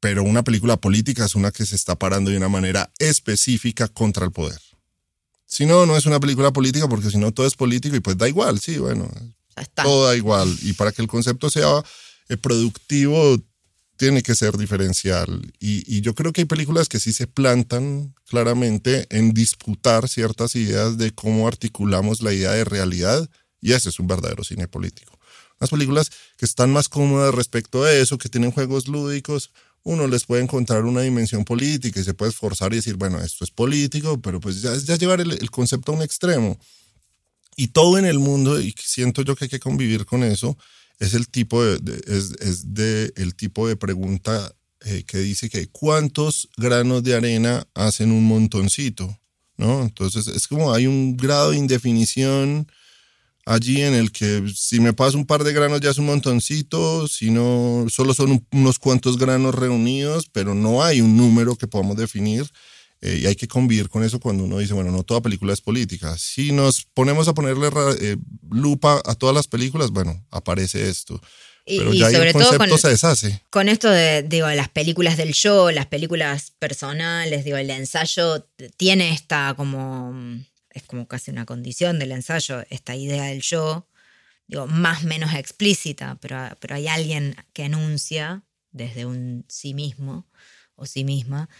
[0.00, 4.24] pero una película política es una que se está parando de una manera específica contra
[4.24, 4.60] el poder.
[5.46, 8.18] Si no, no es una película política porque si no todo es político y pues
[8.18, 9.08] da igual, sí, bueno,
[9.74, 10.52] todo da igual.
[10.62, 11.82] Y para que el concepto sea
[12.28, 13.38] eh, productivo
[13.96, 15.52] tiene que ser diferencial.
[15.60, 20.98] Y, yo creo que hay películas que sí se plantan claramente en disputar ciertas ideas
[20.98, 23.28] de cómo articulamos la idea de realidad
[23.60, 25.18] y ese es un verdadero cine político.
[25.60, 29.50] Las películas que están más cómodas respecto a eso, que tienen juegos lúdicos,
[29.84, 33.44] uno les puede encontrar una dimensión política y se puede esforzar y decir, bueno, esto
[33.44, 36.58] es político, pero pues ya, llevar el, el concepto a un extremo.
[37.56, 40.58] Y todo en el mundo, y siento yo que hay que convivir con eso,
[41.04, 45.68] es el tipo de, es, es, de el tipo de pregunta eh, que dice que
[45.68, 49.18] cuántos granos de arena hacen un montoncito,
[49.56, 49.82] ¿no?
[49.82, 52.66] Entonces es como hay un grado de indefinición
[53.46, 57.06] allí en el que si me paso un par de granos ya es un montoncito,
[57.08, 61.96] si no, solo son unos cuantos granos reunidos, pero no hay un número que podamos
[61.96, 62.46] definir.
[63.04, 65.60] Eh, y hay que convivir con eso cuando uno dice, bueno, no toda película es
[65.60, 66.16] política.
[66.16, 67.68] Si nos ponemos a ponerle
[68.00, 68.16] eh,
[68.50, 71.20] lupa a todas las películas, bueno, aparece esto.
[71.66, 73.42] Pero ya sobre el concepto todo se deshace.
[73.50, 78.48] Con esto de, digo, las películas del show, las películas personales, digo, el ensayo
[78.78, 80.14] tiene esta como,
[80.70, 83.86] es como casi una condición del ensayo, esta idea del yo,
[84.46, 90.26] digo, más menos explícita, pero, pero hay alguien que anuncia desde un sí mismo
[90.74, 91.50] o sí misma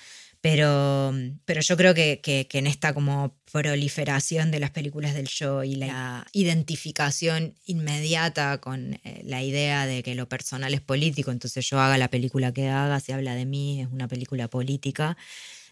[0.45, 1.15] pero,
[1.47, 5.77] pero yo creo que, que, en esta como proliferación de las películas del show y
[5.77, 11.81] la identificación inmediata con eh, la idea de que lo personal es político, entonces yo
[11.81, 15.17] haga la película que haga, si habla de mí, es una película política.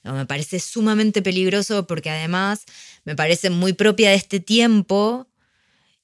[0.04, 2.64] Me parece sumamente peligroso porque además
[3.04, 5.28] me parece muy propia de este tiempo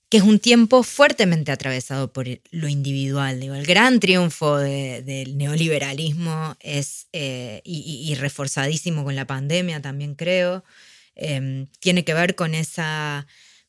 [0.08, 3.40] que es un tiempo fuertemente atravesado por lo individual.
[3.40, 10.64] Digo, el gran triunfo del neoliberalismo es, eh, y, reforzadísimo con la pandemia también creo,
[11.14, 13.26] em, tiene que ver con esa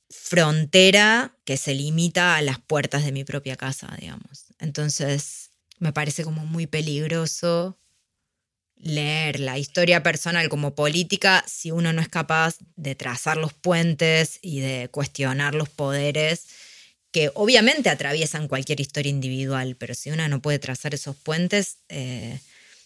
[0.10, 4.46] frontera que se limita a las puertas de mi propia casa, digamos.
[4.60, 7.78] Entonces, me parece como muy peligroso
[8.80, 14.40] leer la historia personal como política si uno no es capaz de trazar los puentes
[14.42, 16.48] y de cuestionar los poderes
[17.12, 22.40] que obviamente atraviesan cualquier historia individual, pero si uno no puede trazar esos puentes, eh,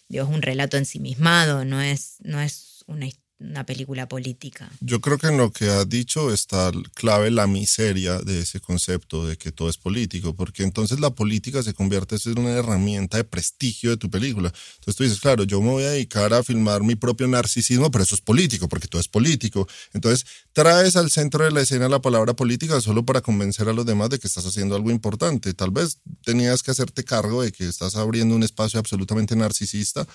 [0.08, 4.70] es un relato ensimismado, no es, no es una historia una película política.
[4.80, 9.26] Yo creo que en lo que has dicho está clave la miseria de ese concepto
[9.26, 13.24] de que todo es político, porque entonces la política se convierte en una herramienta de
[13.24, 14.52] prestigio de tu película.
[14.74, 18.04] Entonces tú dices, claro, yo me voy a dedicar a filmar mi propio narcisismo, pero
[18.04, 19.66] eso es político, porque todo es político.
[19.92, 23.84] Entonces traes al centro de la escena la palabra política solo para convencer a los
[23.84, 25.54] demás de que estás haciendo algo importante.
[25.54, 30.06] Tal vez tenías que hacerte cargo de que estás abriendo un espacio absolutamente narcisista.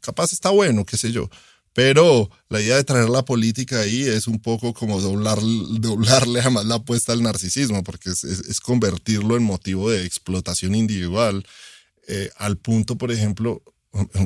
[0.00, 1.30] Capaz está bueno, qué sé yo
[1.76, 5.38] pero la idea de traer la política ahí es un poco como doblar,
[5.78, 11.46] doblarle jamás la apuesta al narcisismo, porque es, convertirlo en motivo de explotación individual.
[12.08, 13.62] Eh, al punto, por ejemplo,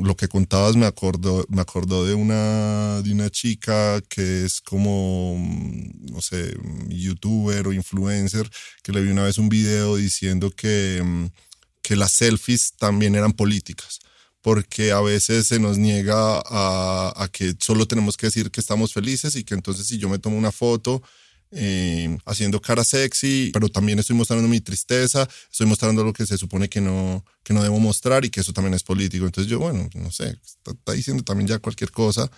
[0.00, 5.36] lo que contabas me acordó, me acordó de una, de una chica que es como,
[6.08, 8.48] no sé, youtuber o influencer,
[8.84, 11.02] que le vi una vez un video diciendo que,
[11.82, 13.98] que las selfies también eran políticas
[14.42, 19.36] porque a veces se nos niega a, que solo tenemos que decir que estamos felices
[19.36, 21.02] y que entonces si yo me tomo una foto
[21.52, 26.38] eh, haciendo cara sexy, pero también estoy mostrando mi tristeza, estoy mostrando lo que se
[26.38, 29.26] supone que no, que no debo mostrar y que eso también es político.
[29.26, 32.30] Entonces yo, bueno, no sé, está, diciendo también ya cualquier cosa.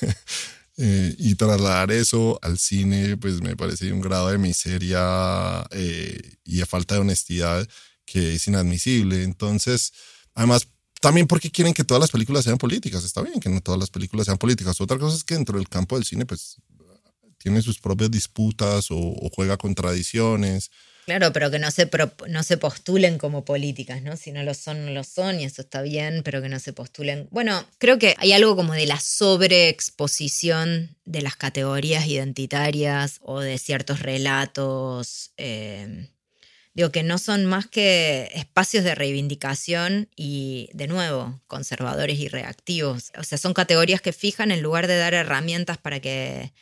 [0.78, 6.56] Eh, y trasladar eso al cine, pues me parece un grado de miseria eh, y
[6.56, 7.68] de falta de honestidad
[8.06, 9.22] que es inadmisible.
[9.22, 9.92] Entonces,
[10.34, 10.66] además,
[11.02, 13.04] también porque quieren que todas las películas sean políticas.
[13.04, 14.80] Está bien que no todas las películas sean políticas.
[14.80, 16.58] Otra cosa es que dentro del campo del cine, pues,
[17.38, 20.70] tiene sus propias disputas o, juega con tradiciones.
[21.04, 21.90] Claro, pero que no se,
[22.28, 24.16] no se postulen como políticas, ¿no?
[24.16, 26.72] Si no lo son, no lo son, y eso está bien, pero que no se
[26.72, 27.26] postulen.
[27.32, 33.58] Bueno, creo que hay algo como de la sobreexposición de las categorías identitarias o de
[33.58, 35.32] ciertos relatos.
[35.36, 36.08] Eh,
[36.74, 43.12] Digo que no son más que espacios de reivindicación y, de nuevo, conservadores y reactivos.
[43.18, 46.52] O sea, son categorías que fijan en lugar de dar herramientas para que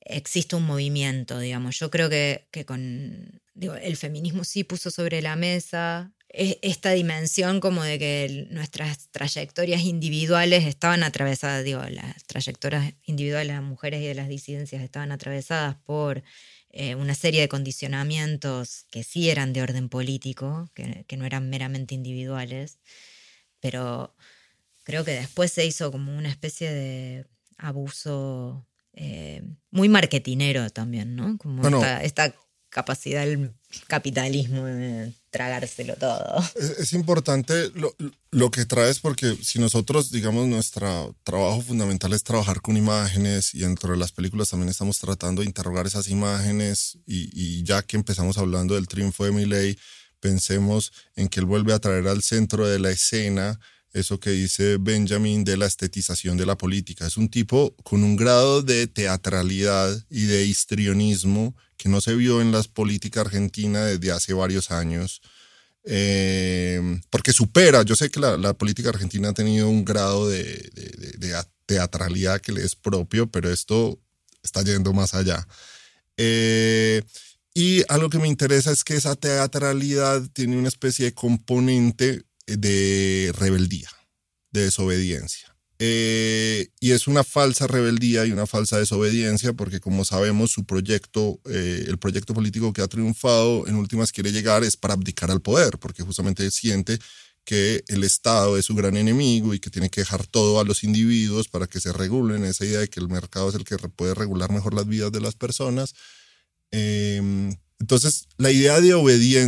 [0.00, 1.78] exista un movimiento, digamos.
[1.78, 7.60] Yo creo que, con digo, el feminismo sí puso sobre la mesa e, esta dimensión
[7.60, 14.02] como de que nuestras trayectorias individuales estaban atravesadas, digo, las trayectorias individuales de las mujeres
[14.02, 16.22] y de las disidencias estaban atravesadas por
[16.70, 21.94] eh, una serie de condicionamientos que sí eran de orden político, que, no eran meramente
[21.94, 22.78] individuales,
[23.60, 24.14] pero
[24.84, 31.38] creo que después se hizo como una especie de abuso eh, muy marketinero también, ¿no?
[31.38, 31.62] Como
[32.02, 32.34] esta,
[32.70, 33.52] capacidad del
[33.86, 36.42] capitalismo de tragárselo todo.
[36.78, 37.94] Es, importante lo,
[38.30, 43.60] lo, que traes porque si nosotros, digamos, nuestro trabajo fundamental es trabajar con imágenes y
[43.60, 47.96] dentro de las películas también estamos tratando de interrogar esas imágenes y, y ya que
[47.96, 49.78] empezamos hablando del triunfo de Milley,
[50.20, 53.58] pensemos en que él vuelve a traer al centro de la escena
[53.98, 57.06] eso que dice Benjamin de la estetización de la política.
[57.06, 62.40] Es un tipo con un grado de teatralidad y de histrionismo que no se vio
[62.40, 65.22] en la política argentina desde hace varios años.
[65.84, 70.70] Eh, porque supera, yo sé que la, política argentina ha tenido un grado de,
[71.66, 73.98] teatralidad que le es propio, pero esto
[74.42, 75.46] está yendo más allá.
[76.16, 77.02] Eh,
[77.54, 82.22] y algo que me interesa es que esa teatralidad tiene una especie de componente
[82.56, 83.90] de rebeldía,
[84.50, 85.54] de desobediencia.
[85.80, 91.40] Eh, y es una falsa rebeldía y una falsa desobediencia porque como sabemos su proyecto,
[91.48, 95.40] eh, el proyecto político que ha triunfado en últimas quiere llegar es para abdicar al
[95.40, 96.98] poder porque justamente siente
[97.44, 100.82] que el Estado es su gran enemigo y que tiene que dejar todo a los
[100.82, 104.14] individuos para que se regulen, esa idea de que el mercado es el que puede
[104.14, 105.94] regular mejor las vidas de las personas
[106.70, 108.94] Em, entonces, la idea de,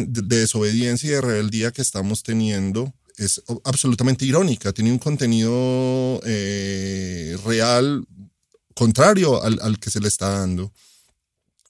[0.07, 7.37] de desobediencia y de rebeldía que estamos teniendo es absolutamente irónica, tiene un contenido eh,
[7.45, 8.07] real
[8.75, 10.73] contrario al, al, que se le está dando.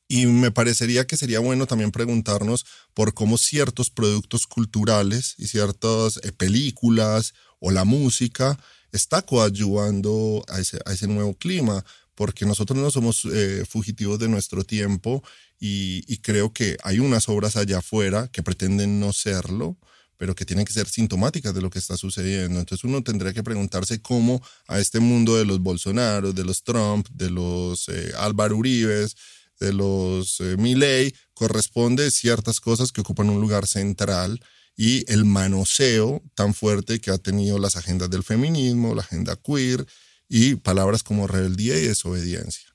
[0.07, 6.19] Y me parecería que sería bueno también preguntarnos por cómo ciertos productos culturales y ciertas
[6.23, 8.59] eh, películas o la música
[8.93, 11.85] está coadyuvando a ese, a ese nuevo clima
[12.15, 15.23] porque nosotros no somos eh, fugitivos de nuestro tiempo
[15.61, 19.77] y, creo que hay unas obras allá afuera que pretenden no serlo,
[20.17, 22.59] pero que tienen que ser sintomáticas de lo que está sucediendo.
[22.59, 27.09] Entonces uno tendría que preguntarse cómo a este mundo de los Bolsonaro, de los Trump,
[27.11, 29.17] de los eh, Álvaro Uribes,
[29.61, 34.41] de los eh, Milley, corresponde ciertas cosas que ocupan un lugar central
[34.77, 39.87] y el manoseo tan fuerte que ha tenido las agendas del feminismo, la agenda queer
[40.27, 42.70] y palabras como rebeldía y desobediencia.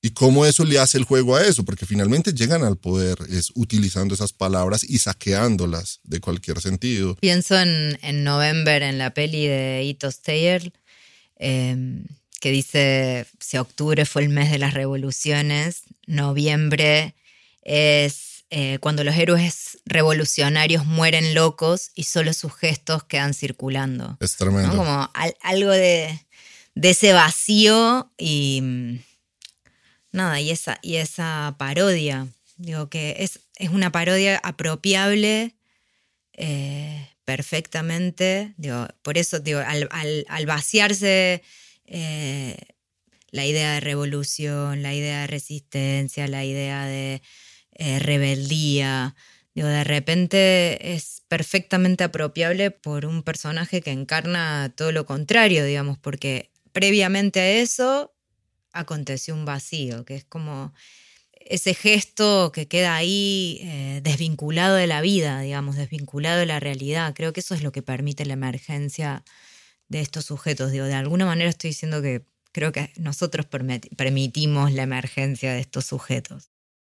[0.00, 1.64] ¿Y cómo eso le hace el juego a eso?
[1.64, 7.16] Porque finalmente llegan al poder es utilizando esas palabras y saqueándolas de cualquier sentido.
[7.16, 10.72] Pienso en, en November, en la peli de Ito Steyer,
[11.36, 12.04] em,
[12.40, 17.16] que dice, si octubre fue el mes de las revoluciones, noviembre
[17.62, 24.16] es eh, cuando los héroes revolucionarios mueren locos y solo sus gestos quedan circulando.
[24.20, 24.76] Es tremendo.
[24.76, 25.10] Como
[25.42, 26.20] algo de
[26.78, 29.00] de ese vacío y
[30.18, 32.28] nada, y esa, y esa parodia.
[32.56, 35.54] Digo que es, es una parodia apropiable
[36.34, 38.54] eh, perfectamente.
[38.56, 41.42] Digo, por eso, digo, al, vaciarse
[41.86, 42.56] eh,
[43.30, 47.22] la idea de revolución, la idea de resistencia, la idea de
[47.72, 49.14] eh, rebeldía,
[49.54, 55.98] digo, de repente es perfectamente apropiable por un personaje que encarna todo lo contrario, digamos,
[55.98, 58.12] porque previamente a eso
[58.78, 60.72] aconteció un vacío, que es como
[61.32, 67.14] ese gesto que queda ahí eh, desvinculado de la vida, digamos, desvinculado de la realidad.
[67.14, 69.24] Creo que eso es lo que permite la emergencia
[69.88, 70.72] de estos sujetos.
[70.72, 75.86] Digo, de alguna manera estoy diciendo que creo que nosotros permitimos la emergencia de estos
[75.86, 76.50] sujetos.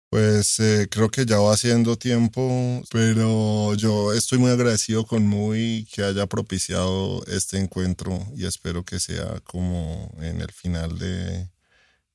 [0.09, 5.87] Pues eh, creo que ya va siendo tiempo, pero yo estoy muy agradecido con Muy
[5.93, 11.49] que haya propiciado este encuentro y espero que sea como en el final de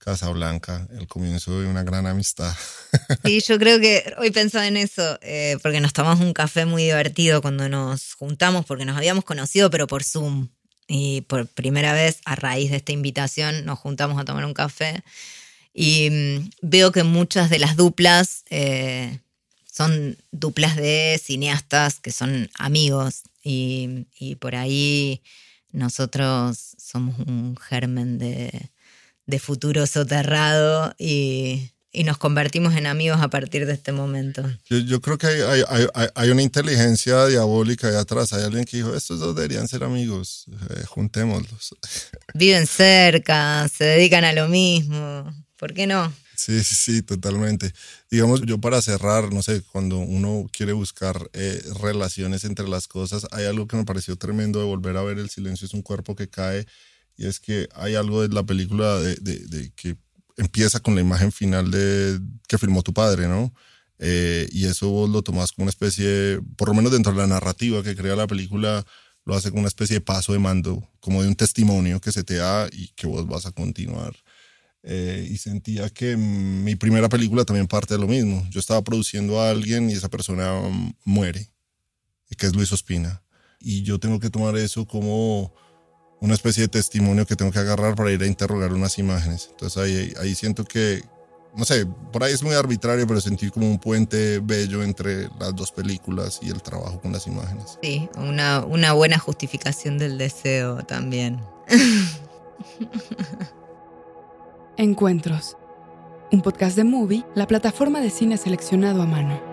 [0.03, 2.53] Casablanca, el comienzo de una gran amistad.
[3.23, 6.83] Sí, yo creo que hoy pensaba en eso, eh, porque nos tomamos un café muy
[6.83, 10.49] divertido cuando nos juntamos, porque nos habíamos conocido, pero por Zoom.
[10.87, 15.03] Y por primera vez, a raíz de esta invitación, nos juntamos a tomar un café.
[15.73, 19.19] Y mm, veo que muchas de las duplas eh,
[19.71, 25.21] son duplas de cineastas que son amigos y, por ahí
[25.71, 28.69] nosotros somos un germen de,
[29.39, 31.69] futuro soterrado y,
[32.05, 34.43] nos convertimos en amigos a partir de este momento.
[34.69, 38.31] Yo, creo que hay, una inteligencia diabólica ahí atrás.
[38.31, 41.75] Hay alguien que dijo, estos dos deberían ser amigos, eh, juntémoslos.
[42.33, 45.33] Viven cerca, se dedican a lo mismo.
[45.57, 46.11] ¿Por qué no?
[46.41, 47.71] Sí, sí, sí, totalmente.
[48.09, 53.27] Digamos, yo para cerrar, no sé, cuando uno quiere buscar eh, relaciones entre las cosas,
[53.29, 56.15] hay algo que me pareció tremendo de volver a ver El silencio es un cuerpo
[56.15, 56.65] que cae,
[57.17, 59.97] y es que hay algo de la película de, que
[60.37, 63.53] empieza con la imagen final de que filmó tu padre, ¿no?
[63.99, 67.27] Eh, y eso vos lo tomás como una especie, por lo menos dentro de la
[67.27, 68.83] narrativa que crea la película,
[69.25, 72.23] lo hace como una especie de paso de mando, como de un testimonio que se
[72.23, 74.15] te da y que vos vas a continuar.
[74.83, 78.45] Eh, y sentía que mi primera película también parte de lo mismo.
[78.49, 80.59] Yo estaba produciendo a alguien y esa persona
[81.05, 81.51] muere,
[82.37, 83.21] que es Luis Ospina.
[83.59, 85.53] Y yo tengo que tomar eso como
[86.21, 89.49] una especie de testimonio que tengo que agarrar para ir a interrogar unas imágenes.
[89.51, 91.03] Entonces ahí, ahí siento que,
[91.55, 95.55] no sé, por ahí es muy arbitrario, pero sentí como un puente bello entre las
[95.55, 97.79] dos películas y el trabajo con las imágenes.
[97.81, 101.41] Sí, una, una buena justificación del deseo también.
[104.77, 105.57] Encuentros.
[106.31, 109.50] Un podcast de Movie, la plataforma de cine seleccionado a mano.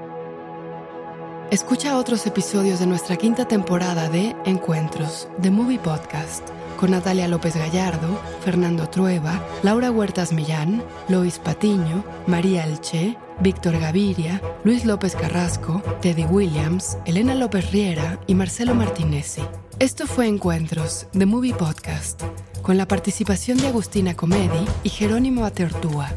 [1.51, 6.47] Escucha otros episodios de nuestra quinta temporada de Encuentros, The Movie Podcast,
[6.77, 14.43] con Natalia López Gallardo, Fernando Trueba, Laura Huertas Millán, Lois Patiño, María Elche, Víctor Gaviria,
[14.63, 19.41] Luis López Carrasco, Teddy Williams, Elena López Riera y Marcelo Martinezzi.
[19.79, 22.25] Esto fue Encuentros, The Movie Podcast,
[22.61, 26.11] con la participación de Agustina Comedi y Jerónimo Ateortúa.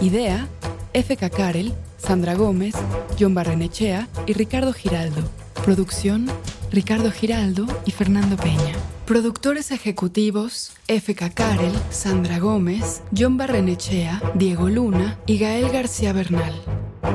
[0.00, 0.48] Idea,
[0.94, 1.30] F.K.
[1.30, 1.74] Karel,
[2.06, 2.76] Sandra Gómez,
[3.18, 5.28] John Barrenechea y Ricardo Giraldo.
[5.64, 6.26] Producción,
[6.70, 8.74] Ricardo Giraldo y Fernando Peña.
[9.06, 11.30] Productores ejecutivos, F.K.
[11.30, 16.54] Karel, Sandra Gómez, John Barrenechea, Diego Luna y Gael García Bernal.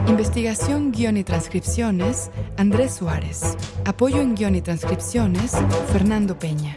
[0.08, 3.56] Investigación, guion y transcripciones, Andrés Suárez.
[3.86, 5.54] Apoyo en guion y transcripciones,
[5.94, 6.76] Fernando Peña.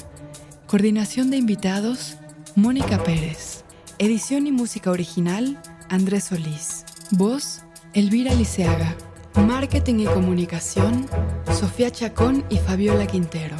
[0.68, 2.16] Coordinación de invitados,
[2.54, 3.64] Mónica Pérez.
[3.98, 6.84] Edición y música original, Andrés Solís.
[7.10, 7.63] Voz,
[7.94, 8.96] Elvira Liceaga.
[9.36, 11.06] Marketing y comunicación,
[11.52, 13.56] Sofía Chacón y Fabiola Quintero.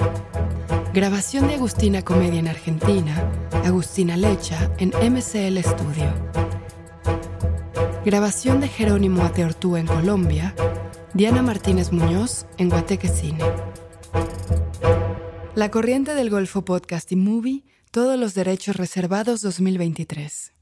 [0.92, 3.30] Grabación de Agustina Comedia en Argentina,
[3.64, 6.12] Agustina Lecha en MCL Studio.
[8.04, 10.52] Grabación de Jerónimo Ateortúa en Colombia,
[11.12, 13.38] Diana Martínez Muñoz en Guateque Cine.
[15.54, 17.62] La Corriente del Golfo Podcast y Movie,
[17.92, 20.53] todos los derechos reservados 2023.